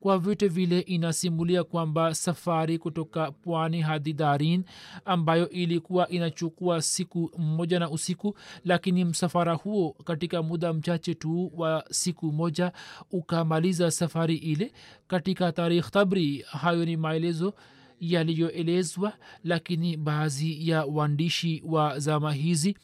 Kwa 0.00 0.18
vyote 0.18 0.48
vile 0.48 0.80
inasimulia 0.80 1.64
kwamba 1.64 2.14
safari 2.14 2.78
kutoka 2.78 3.30
pwani 3.32 3.80
hadi 3.80 4.12
darin 4.12 4.64
ambayo 5.04 5.48
ilikuwa 5.48 6.08
inachukua 6.08 6.82
siku 6.82 7.30
moja 7.38 7.78
na 7.78 7.90
usiku 7.90 8.36
lakini 8.64 9.04
msafara 9.04 9.52
huo 9.54 9.96
katika 10.04 10.42
muda 10.42 10.72
mchache 10.72 11.14
tu 11.14 11.52
wa 11.56 11.84
siku 11.90 12.32
moja 12.32 12.72
ukamaliza 13.12 13.90
safari 13.90 14.36
ile. 14.36 14.72
Katika 15.06 15.52
tarikh 15.52 15.90
tabri 15.90 16.44
hayo 16.48 16.84
ni 16.84 16.96
maelezo 16.96 17.54
yaliyoelezwa 18.00 19.12
lakini 19.44 19.96
baadhi 19.96 20.68
ya 20.68 20.84
waandishi 20.84 21.62
wa 21.66 21.98
zama 21.98 22.32
hizi 22.32 22.76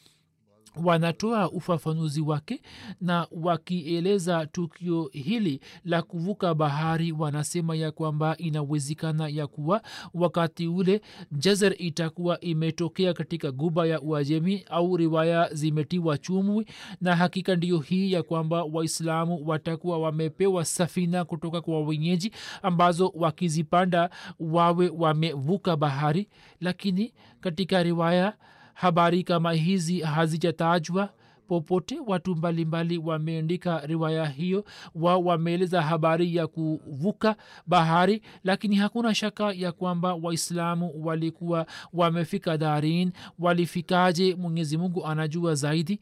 wanatoa 0.83 1.51
ufafanuzi 1.51 2.21
wake 2.21 2.61
na 3.01 3.27
wakieleza 3.31 4.45
tukio 4.45 5.09
hili 5.13 5.59
la 5.85 6.01
kuvuka 6.01 6.53
bahari 6.53 7.11
wanasema 7.11 7.75
ya 7.75 7.91
kwamba 7.91 8.37
inawezekana 8.37 9.27
ya 9.27 9.47
kuwa 9.47 9.81
wakati 10.13 10.67
ule 10.67 11.01
jezer 11.31 11.75
itakuwa 11.77 12.39
imetokea 12.39 13.13
katika 13.13 13.51
guba 13.51 13.85
ya 13.87 14.01
uajemi 14.01 14.63
au 14.69 14.97
riwaya 14.97 15.49
zimetiwa 15.53 16.17
chumwi 16.17 16.65
na 17.01 17.15
hakika 17.15 17.55
ndiyo 17.55 17.77
hii 17.79 18.11
ya 18.11 18.23
kwamba 18.23 18.63
waislamu 18.63 19.47
watakuwa 19.47 19.99
wamepewa 19.99 20.65
safina 20.65 21.25
kutoka 21.25 21.61
kwa 21.61 21.81
wenyeji 21.81 22.31
ambazo 22.61 23.11
wakizipanda 23.15 24.09
wawe 24.39 24.89
wamevuka 24.89 25.75
bahari. 25.77 26.27
Lakini 26.61 27.13
katika 27.41 27.83
riwaya 27.83 28.33
habari 28.73 29.23
kama 29.23 29.53
hizi 29.53 29.99
hazijatajwa. 29.99 31.09
Popote 31.47 31.99
watu 32.07 32.35
mbalimbali 32.35 32.97
wameandika 32.97 33.79
riwaya 33.85 34.25
hiyo 34.25 34.65
wa 34.95 35.17
wameeleza 35.17 35.81
habari 35.81 36.35
ya 36.35 36.47
kuvuka 36.47 37.35
bahari 37.67 38.21
lakini 38.43 38.75
hakuna 38.75 39.15
shaka 39.15 39.53
ya 39.53 39.71
kwamba 39.71 40.13
waislamu 40.13 41.05
walikuwa 41.05 41.65
wamefika 41.93 42.57
darin. 42.57 43.11
Walifikaje? 43.39 44.35
Mwenyezi 44.35 44.77
mungu 44.77 45.05
anajua 45.05 45.55
zaidi 45.55 45.99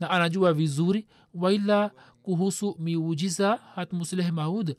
na 0.00 0.10
anajua 0.10 0.52
vizuri. 0.52 1.06
Waila 1.34 1.90
kuhusu 2.22 2.76
miujiza 2.78 3.58
hatmusleh 3.74 4.30
maud 4.32 4.76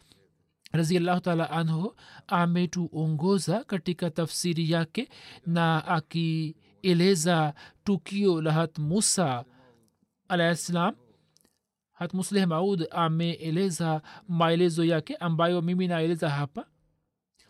raziallahu 0.72 1.22
taala 1.22 1.50
anhu 1.50 1.96
ametuongoza 2.28 3.64
katika 3.64 4.10
tafsiri 4.10 4.72
yake 4.72 5.10
na 5.46 5.88
aki 5.88 6.56
eleza 6.84 7.54
tukio 7.84 8.42
la 8.42 8.52
hat 8.54 8.80
musa 8.80 9.46
alahissalam 10.28 10.96
hat 11.92 12.14
musleh 12.14 12.48
maud 12.48 12.88
ameeleza 12.92 14.02
maelezo 14.28 14.84
yake 14.86 15.16
ambayo 15.16 15.62
mimi 15.62 15.88
naeleza 15.88 16.30
hapa. 16.30 16.66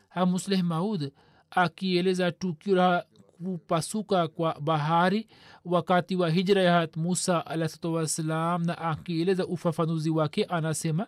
Ha 0.09 0.25
musleh 0.25 0.63
maud 0.63 1.11
akieleza 1.51 2.31
tukio 2.31 2.75
la 2.75 3.05
kupasuka 3.43 4.27
kwa 4.27 4.59
bahari 4.61 5.27
wakati 5.65 6.15
wa 6.15 6.29
hijra 6.29 6.61
ya 6.61 6.73
hat 6.73 6.97
musa 6.97 7.45
alahsatu 7.45 7.93
wassalam 7.93 8.63
na 8.65 8.77
akieleza 8.77 9.45
ufafanuzi 9.47 10.09
wake 10.09 10.43
anasema 10.43 11.07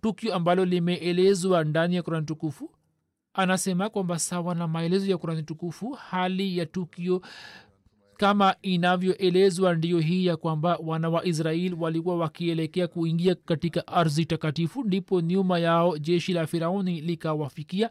tukio 0.00 0.34
ambalo 0.34 0.64
limeelezwa 0.64 1.64
ndani 1.64 1.96
ya 1.96 2.02
kurani 2.02 2.26
tukufu. 2.26 2.70
Anasema 3.34 3.90
kwamba 3.90 4.18
sawa 4.18 4.54
na 4.54 4.68
maelezo 4.68 5.10
ya 5.10 5.18
kurani 5.18 5.42
tukufu 5.42 5.90
hali 5.92 6.58
ya 6.58 6.66
tukio 6.66 7.22
kama 8.16 8.54
inavyoelezwa 8.62 9.74
ndiyo 9.74 9.98
hii 9.98 10.26
ya 10.26 10.36
kwamba 10.36 10.78
wana 10.84 11.08
wa 11.08 11.24
israel 11.26 11.74
walikuwa 11.80 12.16
wakielekea 12.16 12.88
kuingia 12.88 13.34
katika 13.34 13.86
ardhi 13.86 14.24
takatifu 14.24 14.82
ndipo 14.84 15.20
nyuma 15.20 15.58
yao 15.58 15.98
jeshi 15.98 16.32
la 16.32 16.46
firauni 16.46 17.00
likawafikia. 17.00 17.90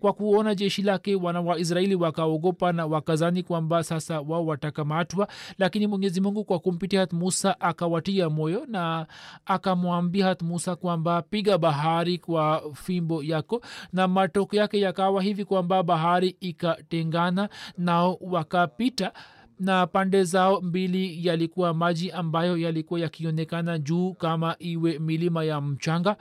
Kwa 0.00 0.12
kuona 0.12 0.54
jeshi 0.54 0.82
lake 0.82 1.14
wana 1.14 1.40
wa 1.40 1.58
israeli 1.58 1.94
wakaogopa 1.94 2.72
na 2.72 2.86
wakazani 2.86 3.42
kwamba 3.42 3.82
sasa 3.84 4.20
wao 4.20 4.46
watakamatwa. 4.46 5.28
Lakini 5.58 5.86
mwenyezi 5.86 6.20
mungu 6.20 6.44
kwa 6.44 6.58
kumpitia 6.58 7.00
hat 7.00 7.12
musa 7.12 7.60
akawatia 7.60 8.30
moyo 8.30 8.66
na 8.68 9.06
akamwambia 9.46 10.26
hat 10.26 10.42
musa 10.42 10.76
kwamba 10.76 11.22
piga 11.22 11.58
bahari 11.58 12.18
kwa 12.18 12.62
fimbo 12.74 13.22
yako. 13.22 13.60
Na 13.92 14.08
matokeo 14.08 14.60
yake 14.60 14.80
yakawa 14.80 15.22
hivi 15.22 15.44
kwamba 15.44 15.82
bahari 15.82 16.36
ikatengana 16.40 17.48
nao 17.78 18.18
wakapita 18.20 19.12
na 19.58 19.86
pande 19.86 20.24
zao 20.24 20.60
mbili 20.60 21.26
yalikuwa 21.26 21.74
maji 21.74 22.10
ambayo 22.10 22.56
yalikuwa 22.56 23.00
yakionekana 23.00 23.78
juu 23.78 24.12
kama 24.14 24.56
iwe 24.58 24.98
milima 24.98 25.44
ya 25.44 25.60
mchanga. 25.60 26.16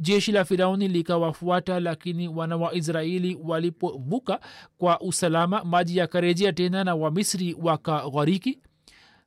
Jeshi 0.00 0.32
la 0.32 0.44
firauni 0.44 0.88
likawafuata 0.88 1.80
lakini 1.80 2.28
wana 2.28 2.56
wa 2.56 2.74
israeli 2.74 3.38
walipovuka 3.44 4.40
kwa 4.78 5.00
usalama 5.00 5.64
maji 5.64 5.96
yakarejea 5.96 6.52
tena 6.52 6.84
na 6.84 6.94
wamisri 6.94 7.56
wakaghariki 7.62 8.58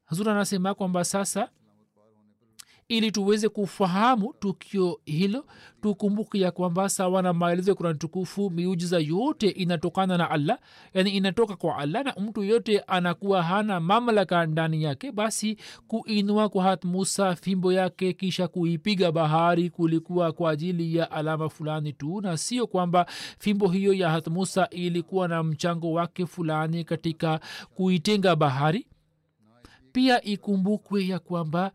hazur 0.05 0.29
anasema 0.29 0.73
kwamba 0.73 1.03
sasa 1.03 1.49
ili 2.89 3.11
tuweze 3.11 3.49
kufahamu 3.49 4.33
tukio 4.39 4.99
hilo 5.05 5.45
tukumbuke 5.81 6.39
ya 6.39 6.51
kwamba 6.51 6.89
sawa 6.89 7.21
na 7.21 7.33
maelezo 7.33 7.71
ya 7.71 7.75
kurani 7.75 7.99
tukufu 7.99 8.49
miujiza 8.49 8.99
yote 8.99 9.49
inatokana 9.49 10.17
na 10.17 10.29
allah 10.31 10.59
yani 10.93 11.09
inatoka 11.09 11.55
kwa 11.55 11.77
allah 11.77 12.03
na 12.05 12.13
mtu 12.19 12.43
yote 12.43 12.79
anakuwa 12.79 13.43
hana 13.43 13.79
mamlaka 13.79 14.45
ndani 14.45 14.83
yake 14.83 15.11
basi 15.11 15.57
kuinua 15.87 16.49
kwa 16.49 16.63
hat 16.63 16.85
musa 16.85 17.35
fimbo 17.35 17.73
yake 17.73 18.13
kisha 18.13 18.47
kuipiga 18.47 19.11
bahari 19.11 19.69
kulikuwa 19.69 20.31
kwa 20.31 20.51
ajili 20.51 20.95
ya 20.95 21.11
alama 21.11 21.49
fulani 21.49 21.93
tu 21.93 22.21
na 22.21 22.37
sio 22.37 22.67
kwamba 22.67 23.05
fimbo 23.39 23.67
hiyo 23.67 23.93
ya 23.93 24.09
hat 24.09 24.27
musa 24.27 24.69
ilikuwa 24.69 25.27
na 25.27 25.43
mchango 25.43 25.91
wake 25.91 26.25
fulani 26.25 26.83
katika 26.83 27.39
kuitenga 27.75 28.35
bahari. 28.35 28.87
Pia 29.91 30.21
ikumbukwe 30.23 31.07
ya 31.07 31.19
kwamba 31.19 31.71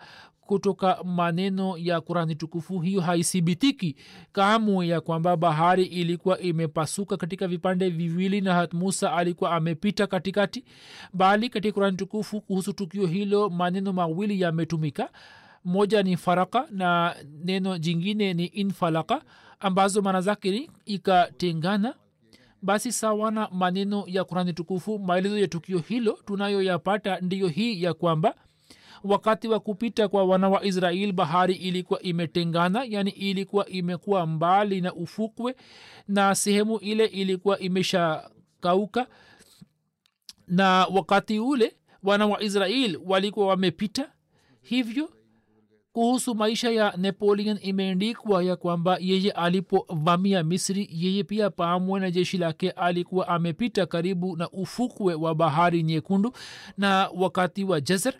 kutoka 0.46 0.98
maneno 1.04 1.74
ya 1.78 2.00
kurani 2.00 2.34
tukufu 2.34 2.80
hiyo 2.80 3.00
haithibitiki 3.00 3.96
kamwe 4.32 4.88
ya 4.88 5.00
kwamba 5.00 5.36
bahari 5.36 5.84
ilikuwa 5.84 6.40
imepasuka 6.40 7.16
katika 7.16 7.48
vipande 7.48 7.88
viwili 7.90 8.40
na 8.40 8.68
musa 8.72 9.12
alikuwa 9.12 9.50
amepita 9.52 10.06
katikati 10.06 10.64
bali 11.12 11.48
katika 11.48 11.72
kurani 11.74 11.96
tukufu 11.96 12.40
kuhusu 12.40 12.72
tukio 12.72 13.06
hilo 13.06 13.50
maneno 13.50 13.92
mawili 13.92 14.40
yametumika. 14.40 15.10
Moja 15.64 16.02
ni 16.02 16.16
faraka 16.16 16.66
na 16.70 17.16
neno 17.44 17.78
jingine 17.78 18.34
ni 18.34 18.44
infalaka 18.46 19.22
ambazo 19.60 20.02
maana 20.02 20.20
zake 20.20 20.50
ni 20.50 20.70
ikatengana. 20.84 21.94
Basi 22.62 22.92
sawana 22.92 23.48
maneno 23.52 24.04
ya 24.06 24.24
kurani 24.24 24.52
tukufu 24.52 24.98
maelezo 24.98 25.38
ya 25.38 25.48
tukio 25.48 25.78
hilo 25.78 26.18
tunayoyapata 26.26 27.18
ndiyo 27.20 27.48
hii 27.48 27.82
ya 27.82 27.94
kwamba 27.94 28.34
wakati 29.04 29.48
wa 29.48 29.60
kupita 29.60 30.08
kwa 30.08 30.24
wana 30.24 30.48
wa 30.48 30.64
israel 30.64 31.12
bahari 31.12 31.54
ilikuwa 31.54 32.02
imetengana 32.02 32.84
yani 32.88 33.10
ilikuwa 33.10 33.66
imekuwa 33.68 34.26
mbali 34.26 34.80
na 34.80 34.94
ufukwe 34.94 35.54
na 36.08 36.34
sehemu 36.34 36.78
ile 36.78 37.04
ilikuwa 37.06 37.58
imeshakauka. 37.58 39.06
Na 40.48 40.86
wakati 40.94 41.38
ule 41.38 41.76
wana 42.02 42.26
wa 42.26 42.42
israel 42.42 43.00
walikuwa 43.06 43.46
wamepita. 43.46 44.12
Hivyo 44.62 45.10
kuhusu 45.92 46.34
maisha 46.34 46.70
ya 46.70 46.94
napoleon 46.96 47.58
imeendikwa 47.62 48.42
ya 48.44 48.56
kwamba 48.56 48.96
yeye 49.00 49.30
alipovamia 49.30 50.42
misri 50.42 50.88
yeye 50.92 51.24
pia 51.24 51.50
pamwe 51.50 52.00
na 52.00 52.10
jeshi 52.10 52.38
lake 52.38 52.70
alikuwa 52.70 53.28
amepita 53.28 53.86
karibu 53.86 54.36
na 54.36 54.50
ufukwe 54.50 55.14
wa 55.14 55.34
bahari 55.34 55.82
nyekundu. 55.82 56.32
Na 56.78 57.10
wakati 57.16 57.64
wa 57.64 57.80
jazar 57.80 58.14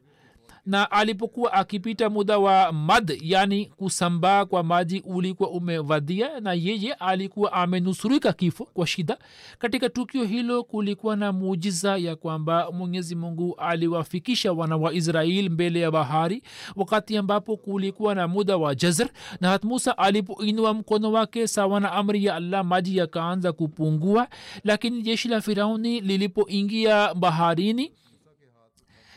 na 0.67 0.91
alipokuwa 0.91 1.53
akipita 1.53 2.11
muda 2.11 2.39
wa 2.39 2.73
mad 2.73 3.19
yani 3.23 3.67
kusambaa 3.67 4.45
kwa 4.45 4.63
maji 4.63 5.03
ulikuwa 5.07 5.51
umevadia 5.51 6.41
na 6.41 6.53
yeye 6.53 6.93
alikuwa 6.93 7.53
amenusurika 7.53 8.33
kifo 8.33 8.65
kwa 8.65 8.87
shida. 8.87 9.19
Katika 9.59 9.89
tukio 9.89 10.25
hilo 10.25 10.65
kulikuwa 10.65 11.17
na 11.17 11.33
muujiza 11.33 11.97
ya 11.97 12.17
kwamba 12.17 12.71
mwenyezi 12.73 13.15
mungu 13.15 13.55
aliwafikisha 13.59 14.53
wana 14.53 14.77
wa 14.77 14.93
israel 14.95 15.51
mbele 15.51 15.81
ya 15.81 15.91
bahari 15.91 16.43
wakati 16.77 17.17
ambapo 17.17 17.57
kulikuwa 17.57 18.15
na 18.15 18.29
muda 18.29 18.57
wa 18.57 18.75
jazr 18.75 19.09
na 19.41 19.49
hat 19.49 19.65
musa 19.65 19.99
alipoinua 19.99 20.75
mkono 20.75 21.13
wake 21.13 21.49
sawa 21.49 21.81
na 21.81 21.93
amri 21.93 22.25
ya 22.25 22.35
allah 22.35 22.65
maji 22.65 22.97
yakaanza 22.97 23.53
kupungua. 23.53 24.29
Lakini 24.65 25.03
jeshi 25.03 25.29
la 25.29 25.41
firauni 25.41 26.01
lilipoingia 26.01 27.15
baharini 27.15 27.93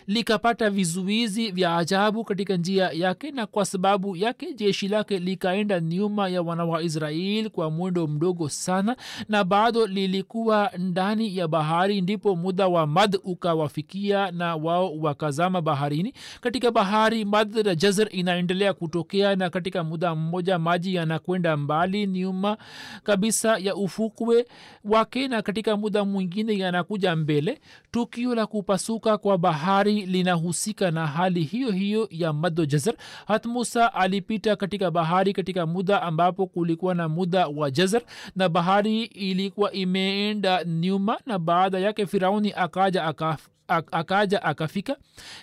likapata 0.08 0.70
vizuizi 0.70 1.52
vya 1.52 1.78
ajabu 1.78 2.24
katika 2.24 2.58
njia 2.58 2.90
yake 2.94 3.32
na 3.32 3.46
kwa 3.46 3.66
sababu 3.66 4.16
yake 4.16 4.54
jeshi 4.54 4.88
lake 4.88 5.20
likaenda 5.20 5.80
nyuma 5.80 6.30
ya 6.30 6.42
wana 6.42 6.66
wa 6.66 6.82
israeli 6.84 7.50
kwa 7.50 7.72
mwendo 7.72 8.08
mdogo 8.08 8.50
sana 8.50 8.96
na 9.30 9.44
bado 9.44 9.88
lilikuwa 9.88 10.72
ndani 10.78 11.38
ya 11.38 11.48
bahari 11.48 12.02
ndipo 12.02 12.36
muda 12.36 12.68
wa 12.68 12.88
mad 12.88 13.20
ukawafikia 13.24 14.32
na 14.32 14.56
wao 14.56 14.98
wakazama 15.00 15.62
baharini. 15.62 16.14
Katika 16.42 16.72
bahari 16.72 17.26
mad 17.26 17.56
na 17.66 17.76
jazr 17.76 18.08
inaendelea 18.12 18.74
kutokea 18.74 19.36
na 19.36 19.50
katika 19.50 19.84
muda 19.84 20.16
mmoja 20.16 20.60
maji 20.60 20.96
yanakwenda 20.96 21.58
mbali 21.58 22.08
nyuma 22.08 22.58
kabisa 23.04 23.58
ya 23.58 23.76
ufukwe 23.76 24.46
wake 24.84 25.28
na 25.28 25.42
katika 25.42 25.78
muda 25.78 26.06
mwingine 26.06 26.58
yanakuja 26.58 27.16
mbele. 27.16 27.60
Tukio 27.92 28.36
la 28.36 28.46
kupasuka 28.46 29.18
kwa 29.18 29.38
bahari 29.38 29.95
linahusika 30.02 30.92
na 30.92 31.08
hali 31.08 31.44
hiyo 31.44 31.72
hiyo 31.72 32.08
ya 32.12 32.34
mado 32.34 32.66
jazar. 32.66 32.94
Hat 33.28 33.46
musa 33.46 33.94
alipita 33.94 34.56
katika 34.56 34.92
bahari 34.92 35.34
katika 35.34 35.66
muda 35.66 36.02
ambapo 36.02 36.48
kulikuwa 36.48 36.96
na 36.96 37.10
muda 37.10 37.48
wa 37.48 37.72
jazar 37.72 38.02
na 38.36 38.50
bahari 38.50 39.04
ilikuwa 39.04 39.72
imeenda 39.72 40.64
nyuma 40.64 41.18
na 41.26 41.40
baada 41.40 41.80
yake 41.80 42.06
firauni 42.06 42.54
akaja 42.56 43.04
akaf 43.04 43.48
akaja 43.92 44.44
akafika. 44.44 44.98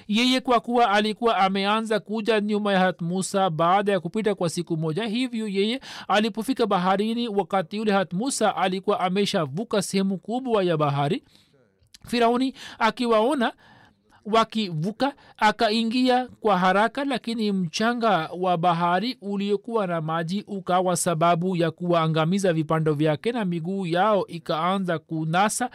Yeye 0.09 0.41
kwa 0.41 0.61
kuwa 0.61 0.91
alikuwa 0.91 1.37
ameanza 1.37 2.01
kuja 2.01 2.41
nyuma 2.41 2.73
ya 2.73 2.79
hat 2.81 3.01
musa 3.03 3.51
baada 3.51 3.93
ya 3.93 4.01
kupita 4.01 4.35
kwa 4.35 4.51
siku 4.51 4.77
moja 4.77 5.05
hivyo 5.05 5.49
yeye 5.49 5.81
alipofika 6.09 6.67
baharini 6.67 7.29
wakati 7.29 7.77
yule 7.77 7.93
hat 7.93 8.13
musa 8.13 8.57
alikuwa 8.57 9.01
ameshavuka 9.01 9.83
sehemu 9.83 10.19
kubwa 10.19 10.63
ya 10.65 10.77
bahari. 10.77 11.23
Firauni 12.09 12.55
akiwaona 12.79 13.53
wakivuka 14.27 15.13
akaingia 15.37 16.29
kwa 16.41 16.59
haraka 16.59 17.05
lakini 17.05 17.53
mchanga 17.53 18.31
wa 18.39 18.57
bahari 18.57 19.19
uliokuwa 19.23 19.87
na 19.87 20.01
maji 20.01 20.45
ukawa 20.47 20.97
sababu 20.97 21.57
ya 21.57 21.71
kuwaangamiza 21.71 22.53
vipando 22.53 22.95
vyake 22.95 23.33
na 23.33 23.45
miguu 23.45 23.87
yao 23.87 24.27
ikaanza 24.27 24.99
kunasa 24.99 25.71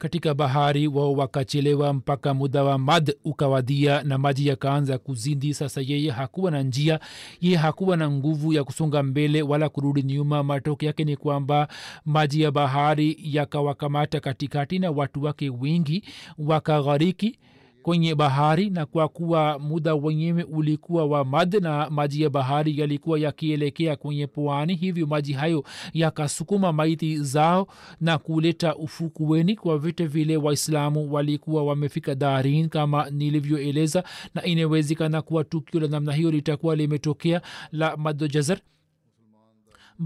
katika 0.00 0.34
bahari 0.34 0.86
wao 0.88 1.12
wakachelewa 1.12 1.92
mpaka 1.92 2.34
muda 2.34 2.64
wa 2.64 2.78
mad 2.78 3.14
ukawadia 3.24 4.02
na 4.02 4.18
maji 4.18 4.46
yakaanza 4.46 4.98
kuzindi 4.98 5.54
sasa 5.54 5.80
yeye 5.80 6.10
hakuwa 6.10 6.50
na 6.50 6.62
njia 6.62 7.00
yeye 7.40 7.56
hakuwa 7.56 7.96
na 7.96 8.10
nguvu 8.10 8.52
ya 8.52 8.64
kusonga 8.64 9.02
mbele 9.02 9.42
wala 9.42 9.68
kurudi 9.68 10.02
nyuma. 10.02 10.42
Matoke 10.42 10.86
yake 10.86 11.04
ni 11.04 11.16
kwamba 11.16 11.68
maji 12.04 12.42
ya 12.42 12.50
bahari 12.50 13.16
yakawakamata 13.22 14.20
katikati 14.20 14.78
na 14.78 14.90
watu 14.90 15.22
wake 15.22 15.50
wengi 15.50 16.04
wakaghariki 16.38 17.38
kwenye 17.82 18.14
bahari 18.14 18.70
na 18.70 18.86
kwa 18.86 19.08
kuwa 19.08 19.58
muda 19.58 19.94
wenyewe 19.94 20.42
ulikuwa 20.42 21.06
wa 21.06 21.24
mad 21.24 21.54
na 21.54 21.90
maji 21.90 22.22
ya 22.22 22.30
bahari 22.30 22.78
yalikuwa 22.80 23.18
yakielekea 23.18 23.96
kwenye 23.96 24.26
pwani 24.26 24.74
hivyo 24.74 25.06
maji 25.06 25.32
hayo 25.32 25.64
yakasukuma 25.92 26.72
maiti 26.72 27.18
zao 27.18 27.66
na 28.00 28.18
kuleta 28.18 28.76
ufukuweni 28.76 29.56
kwa 29.56 29.78
vyote 29.78 30.06
vile 30.06 30.36
waislamu 30.36 31.12
walikuwa 31.12 31.64
wamefika 31.64 32.14
darin 32.14 32.68
kama 32.68 33.10
nilivyoeleza. 33.10 34.04
Na 34.34 34.44
inawezekana 34.44 35.22
kuwa 35.22 35.44
tukio 35.44 35.80
la 35.80 35.88
namna 35.88 36.12
hiyo 36.12 36.30
litakuwa 36.30 36.76
limetokea 36.76 37.42
la 37.72 37.96
madojazar 37.96 38.58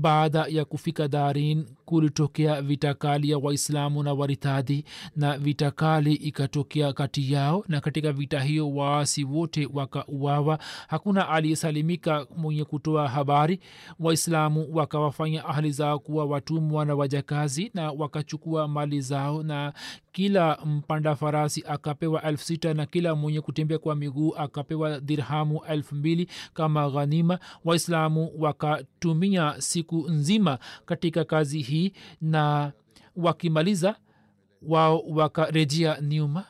baada 0.04 0.46
ya 0.48 0.64
kufika 0.64 1.08
darin 1.08 1.66
kulitokea 1.84 2.62
vita 2.62 2.94
kali 2.94 3.30
ya 3.30 3.38
waislamu 3.38 4.02
na 4.02 4.12
waritadhi 4.14 4.84
na 5.16 5.38
vita 5.38 5.70
kali 5.70 6.12
ikatokea 6.14 6.92
kati 6.92 7.32
yao 7.32 7.64
na 7.68 7.80
katika 7.80 8.12
vita 8.12 8.40
hiyo 8.40 8.70
waasi 8.74 9.24
wote 9.24 9.68
wakauawa. 9.72 10.58
Hakuna 10.88 11.28
aliyesalimika 11.28 12.26
mwenye 12.36 12.64
kutoa 12.64 13.08
habari. 13.08 13.60
Waislamu 14.00 14.68
wakawafanya 14.72 15.44
ahli 15.44 15.70
zao 15.72 15.98
kuwa 15.98 16.24
watumwa 16.24 16.84
na 16.84 16.94
wajakazi 16.94 17.70
na 17.74 17.90
wakachukua 17.92 18.68
mali 18.68 19.00
zao 19.00 19.42
na 19.42 19.72
kila 20.12 20.58
mpanda 20.64 21.16
farasi 21.16 21.64
akapewa 21.68 22.22
elfu 22.22 22.44
sita 22.44 22.74
na 22.74 22.86
kila 22.86 23.14
mwenye 23.14 23.40
kutembea 23.40 23.78
kwa 23.78 23.94
miguu 23.94 24.34
akapewa 24.36 25.00
dirhamu 25.00 25.60
elfu 25.68 25.94
mbili 25.94 26.28
kama 26.54 26.90
ghanima. 26.90 27.38
Waislamu 27.64 28.30
wakatumia 28.38 29.54
siku 29.58 29.83
nzima 29.92 30.58
katika 30.86 31.24
kazi 31.24 31.62
hii 31.62 31.92
na 32.20 32.72
wakimaliza 33.16 33.96
wao 34.62 34.98
wakarejea 35.00 36.00
nyuma 36.00 36.44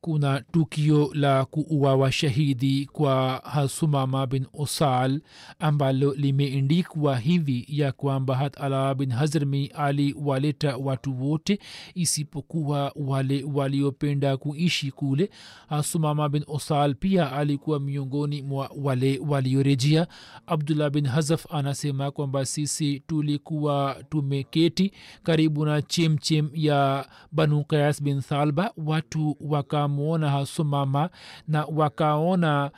kuna 0.00 0.40
tukio 0.40 1.10
la 1.14 1.44
kuuawa 1.44 2.12
shahidi 2.12 2.86
kwa 2.92 3.42
hasumama 3.44 4.26
bin 4.26 4.46
usal 4.52 5.20
ambalo 5.58 6.14
limeendikwa 6.14 7.18
hivi 7.18 7.64
ya 7.68 7.92
kwamba 7.92 8.36
hat 8.36 8.60
ala 8.60 8.94
bin 8.94 9.10
hazrmi 9.12 9.66
aliwaleta 9.66 10.76
watu 10.76 11.22
wote 11.30 11.58
isipokuwa 11.94 12.92
wale 12.96 13.44
waliopenda 13.54 14.36
kuishi 14.36 14.90
kule. 14.90 15.30
Hasumama 15.68 16.28
bin 16.28 16.44
usal 16.46 16.94
pia 16.94 17.32
alikuwa 17.32 17.80
miongoni 17.80 18.42
mwa 18.42 18.70
wale 18.82 19.20
waliorejea. 19.28 20.06
Abdullah 20.46 20.90
bin 20.90 21.06
hazaf 21.06 21.46
anasema 21.54 22.10
kwamba 22.10 22.44
sisi 22.46 23.00
tulikuwa 23.00 23.96
tumeketi 24.08 24.92
karibu 25.22 25.64
na 25.66 25.82
chemchem 25.82 26.50
ya 26.54 27.06
banu 27.32 27.64
kayas 27.64 28.02
bin 28.02 28.20
thalba. 28.20 28.72
Watu 28.76 29.36
waka 29.40 29.88
wakamwona 29.98 30.30
hasumama 30.30 31.10
na 31.48 31.64
wakaona 31.64 32.70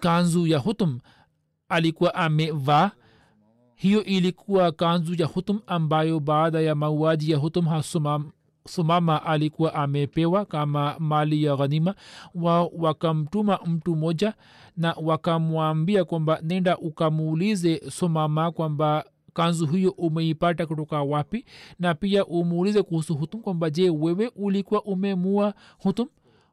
kanzu 0.00 0.46
ya 0.46 0.58
hutum 0.58 0.98
alikuwa 1.68 2.14
amevaa. 2.14 2.90
Hiyo 3.74 4.04
ilikuwa 4.04 4.72
kanzu 4.72 5.14
ya 5.14 5.26
hutum 5.26 5.60
ambayo 5.66 6.20
baada 6.20 6.60
ya 6.60 6.74
mauaji 6.74 7.30
ya 7.30 7.38
hutum 7.38 7.66
hasumama 7.66 8.24
sumama 8.68 9.22
alikuwa 9.26 9.74
amepewa 9.74 10.44
kama 10.44 10.96
mali 10.98 11.44
ya 11.44 11.56
ghanima. 11.56 11.94
Wao 12.34 12.70
wakamtuma 12.78 13.58
mtu 13.66 13.96
mmoja 13.96 14.34
na 14.76 14.92
wakamwambia 15.02 16.04
kwamba 16.04 16.38
nenda 16.42 16.78
ukamuulize 16.78 17.82
sumama 17.90 18.52
kwamba 18.52 19.04
kanzu 19.34 19.66
hiyo 19.66 19.90
umeipata 19.90 20.66
kutoka 20.66 21.02
wapi 21.02 21.44
na 21.78 21.94
pia 21.94 22.26
umuulize 22.26 22.82
kuhusu 22.82 23.14
hutum 23.14 23.40
kwamba 23.40 23.70
je 23.70 23.90
wewe 23.90 24.30
ulikuwa 24.36 24.82
umemua 24.84 25.54
hutum 25.78 26.08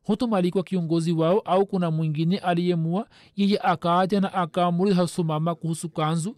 hutum 0.10 0.34
alikuwa 0.34 0.63
kiongozi 0.63 1.12
wao 1.12 1.39
au 1.39 1.65
kuna 1.65 1.91
mwingine 1.91 2.38
aliyemua? 2.38 3.08
Yeye 3.36 3.60
akaaja 3.63 4.22
na 4.22 4.34
akaamuri 4.34 4.93
hasumama 4.93 5.56
kuhusu 5.56 5.89
kanzu. 5.89 6.36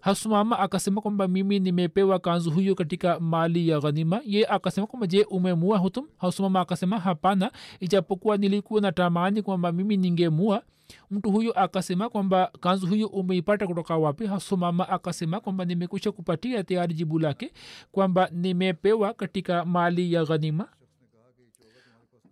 Hasumama 0.00 0.58
akasema 0.58 1.00
kwamba 1.00 1.28
mimi 1.28 1.60
nimepewa 1.60 2.18
kanzu 2.18 2.50
huyo 2.50 2.74
katika 2.74 3.20
mali 3.20 3.68
ya 3.68 3.80
ghanima. 3.80 4.20
Ye 4.24 4.46
akasema 4.46 4.86
kwamba 4.86 5.06
je 5.06 5.24
umemua 5.24 5.78
hutum? 5.78 6.06
Hasumama 6.18 6.60
akasema 6.60 6.98
hapana 6.98 7.50
ijapokuwa 7.80 8.36
nilikuwa 8.36 8.80
na 8.80 8.92
tamani 8.92 9.42
kwamba 9.42 9.72
mimi 9.72 9.96
ningemua. 9.96 10.62
Mtu 11.10 11.30
huyo 11.30 11.52
akasema 11.52 12.08
kwamba 12.08 12.50
kanzu 12.60 12.86
huyo 12.86 13.06
umeipata 13.06 13.66
kutoka 13.66 13.96
wapi? 13.96 14.26
Hasumama 14.26 14.88
akasema 14.88 15.40
kwamba 15.40 15.64
nimekusha 15.64 16.12
kupatia 16.12 16.64
tayari 16.64 16.94
jibu 16.94 17.18
lake 17.18 17.52
kwamba 17.92 18.28
nimepewa 18.32 19.14
katika 19.14 19.64
mali 19.64 20.12
ya 20.12 20.24
ghanima 20.24 20.68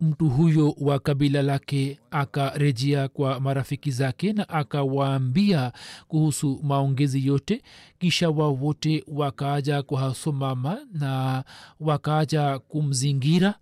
mtu 0.01 0.29
huyo 0.29 0.75
wa 0.81 0.99
kabila 0.99 1.43
lake 1.43 1.99
akarejea 2.11 3.09
kwa 3.09 3.41
marafiki 3.41 3.91
zake 3.91 4.33
na 4.33 4.49
akawaambia 4.49 5.73
kuhusu 6.09 6.61
maongezi 6.63 7.27
yote. 7.27 7.63
Kisha 7.99 8.31
wao 8.31 8.55
wote 8.55 9.05
wakaaja 9.09 9.83
kwa 9.83 10.01
hasumama 10.01 10.79
na 10.93 11.45
wakaaja 11.81 12.59
kumzingira 12.59 13.55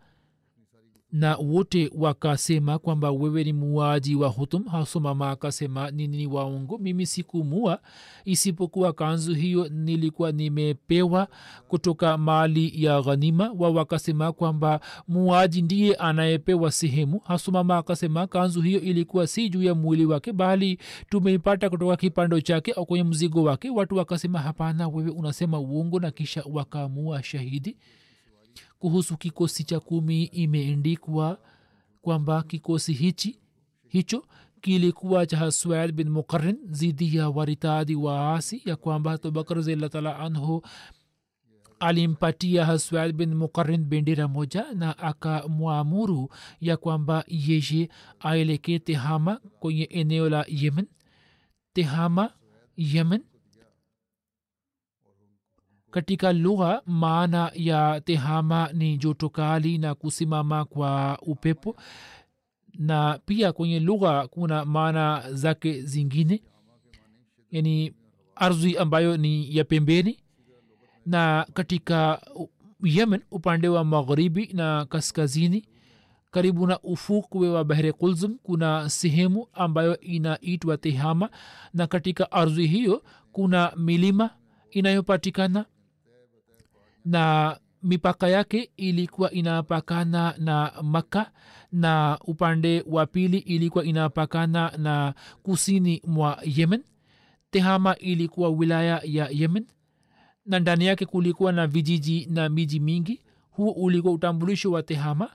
na 1.13 1.37
wote 1.37 1.91
wakasema 1.95 2.79
kwamba 2.79 3.11
wewe 3.11 3.45
ni 3.45 3.53
muaji 3.53 4.15
wa 4.15 4.29
hutum 4.29 4.65
hasumama 4.65 5.31
akasema 5.31 5.91
nini 5.91 6.17
ni 6.17 6.27
waongo? 6.27 6.79
Mimi 6.79 7.07
sikumua 7.07 7.79
isipokuwa 8.25 8.93
kanzu 8.93 9.35
hiyo 9.35 9.69
nilikuwa 9.69 10.33
nimepewa 10.33 11.29
kutoka 11.69 12.19
mali 12.19 12.85
ya 12.85 13.03
ghanima. 13.03 13.53
Wa 13.59 13.71
wakasema 13.71 14.33
kwamba 14.33 14.81
muaji 15.09 15.63
ndiye 15.63 15.95
anayepewa 15.95 16.71
sehemu. 16.73 17.21
Hasumama 17.25 17.77
akasema 17.79 18.27
kanzu 18.27 18.61
hiyo 18.61 18.81
ilikuwa 18.81 19.27
si 19.27 19.49
juu 19.49 19.63
ya 19.63 19.75
mwili 19.75 20.07
wake 20.07 20.33
bali 20.33 20.79
tumeipata 21.09 21.71
kutoka 21.71 21.97
kipando 21.97 22.41
chake 22.41 22.73
au 22.73 22.87
kwenye 22.87 23.05
mzigo 23.05 23.43
wake. 23.43 23.71
Watu 23.71 23.97
wakasema 23.97 24.39
hapana 24.39 24.89
wewe 24.89 25.11
unasema 25.11 25.59
uongo 25.59 26.01
na 26.01 26.11
kisha 26.11 26.45
wakaamua 26.53 27.23
shahidi 27.23 27.77
kuhusu 28.83 29.17
kikosi 29.17 29.65
cha 29.65 29.81
kumi 29.81 30.25
imeendikwa 30.25 31.39
kwamba 32.01 32.43
kikosi 32.43 32.93
hichi 32.93 33.39
hicho 33.89 34.25
kilikuwa 34.61 35.27
cha 35.27 35.37
haswad 35.39 35.93
bin 35.93 36.09
mukarin 36.11 36.59
zidi 36.71 37.17
ya 37.17 37.29
waritadi 37.29 37.95
waasi 37.95 38.63
ya 38.65 38.77
kwamba 38.77 39.19
tubakar 39.19 39.63
zillatala 39.63 40.19
anhu 40.19 40.63
alimpatia 41.81 42.67
haswad 42.67 43.13
bin 43.13 43.35
mukarin 43.35 43.85
bendera 43.85 44.29
moja 44.29 44.65
na 44.75 44.99
akamwamuru 44.99 46.29
ya 46.61 46.77
kwamba 46.77 47.25
yeye 47.29 47.89
aelekee 48.21 48.79
tehama 48.79 49.41
kwenye 49.61 49.85
eneo 49.85 50.29
la 50.29 50.45
yemen. 50.49 50.87
Tehama 51.73 52.31
yemen 52.77 53.23
katika 55.93 56.33
lugha 56.33 56.83
maana 56.87 57.51
ya 57.55 58.01
tehama 58.01 58.71
ni 58.73 58.97
joto 58.99 59.29
kali 59.29 59.79
na 59.79 59.95
kusimama 59.95 60.65
kwa 60.65 61.19
upepo. 61.23 61.77
Na 62.79 63.21
pia 63.27 63.53
kwenye 63.53 63.81
lugha 63.81 64.29
kuna 64.29 64.65
maana 64.65 65.33
zake 65.33 65.83
zingine 65.83 66.43
yani 67.51 67.93
ardhi 68.37 68.79
ambayo 68.79 69.17
ni 69.17 69.57
ya 69.57 69.65
pembeni. 69.65 70.19
Na 71.07 71.47
katika 71.55 72.21
yemen 72.85 73.21
upande 73.31 73.69
wa 73.69 73.85
magharibi 73.85 74.51
na 74.53 74.85
kaskazini 74.85 75.65
karibu 76.31 76.67
na 76.67 76.79
ufukwe 76.81 77.49
wa 77.49 77.65
bahre 77.65 77.93
kulzum 77.93 78.39
kuna 78.43 78.91
sehemu 78.91 79.47
ambayo 79.53 80.01
inaitwa 80.01 80.77
tehama. 80.77 81.31
Na 81.75 81.87
katika 81.87 82.33
ardhi 82.33 82.67
hiyo 82.67 83.03
kuna 83.33 83.73
milima 83.77 84.31
inayopatikana 84.71 85.65
na 87.05 87.57
mipaka 87.83 88.29
yake 88.29 88.71
ilikuwa 88.77 89.31
inapakana 89.31 90.35
na 90.39 90.73
makka 90.83 91.31
na 91.73 92.19
upande 92.25 92.85
wa 92.87 93.07
pili 93.07 93.39
ilikuwa 93.39 93.85
inapakana 93.85 94.73
na 94.79 95.15
kusini 95.43 96.03
mwa 96.07 96.39
yemen. 96.45 96.83
Tehama 97.51 97.97
ilikuwa 97.97 98.49
wilaya 98.49 99.01
ya 99.05 99.29
yemen 99.31 99.67
na 100.47 100.59
ndani 100.59 100.87
yake 100.87 101.07
kulikuwa 101.07 101.53
na 101.53 101.67
vijiji 101.67 102.27
na 102.31 102.49
miji 102.49 102.81
mingi. 102.81 103.23
Huu 103.51 103.71
ulikuwa 103.71 104.15
utambulisho 104.15 104.71
wa 104.71 104.83
tehama 104.83 105.31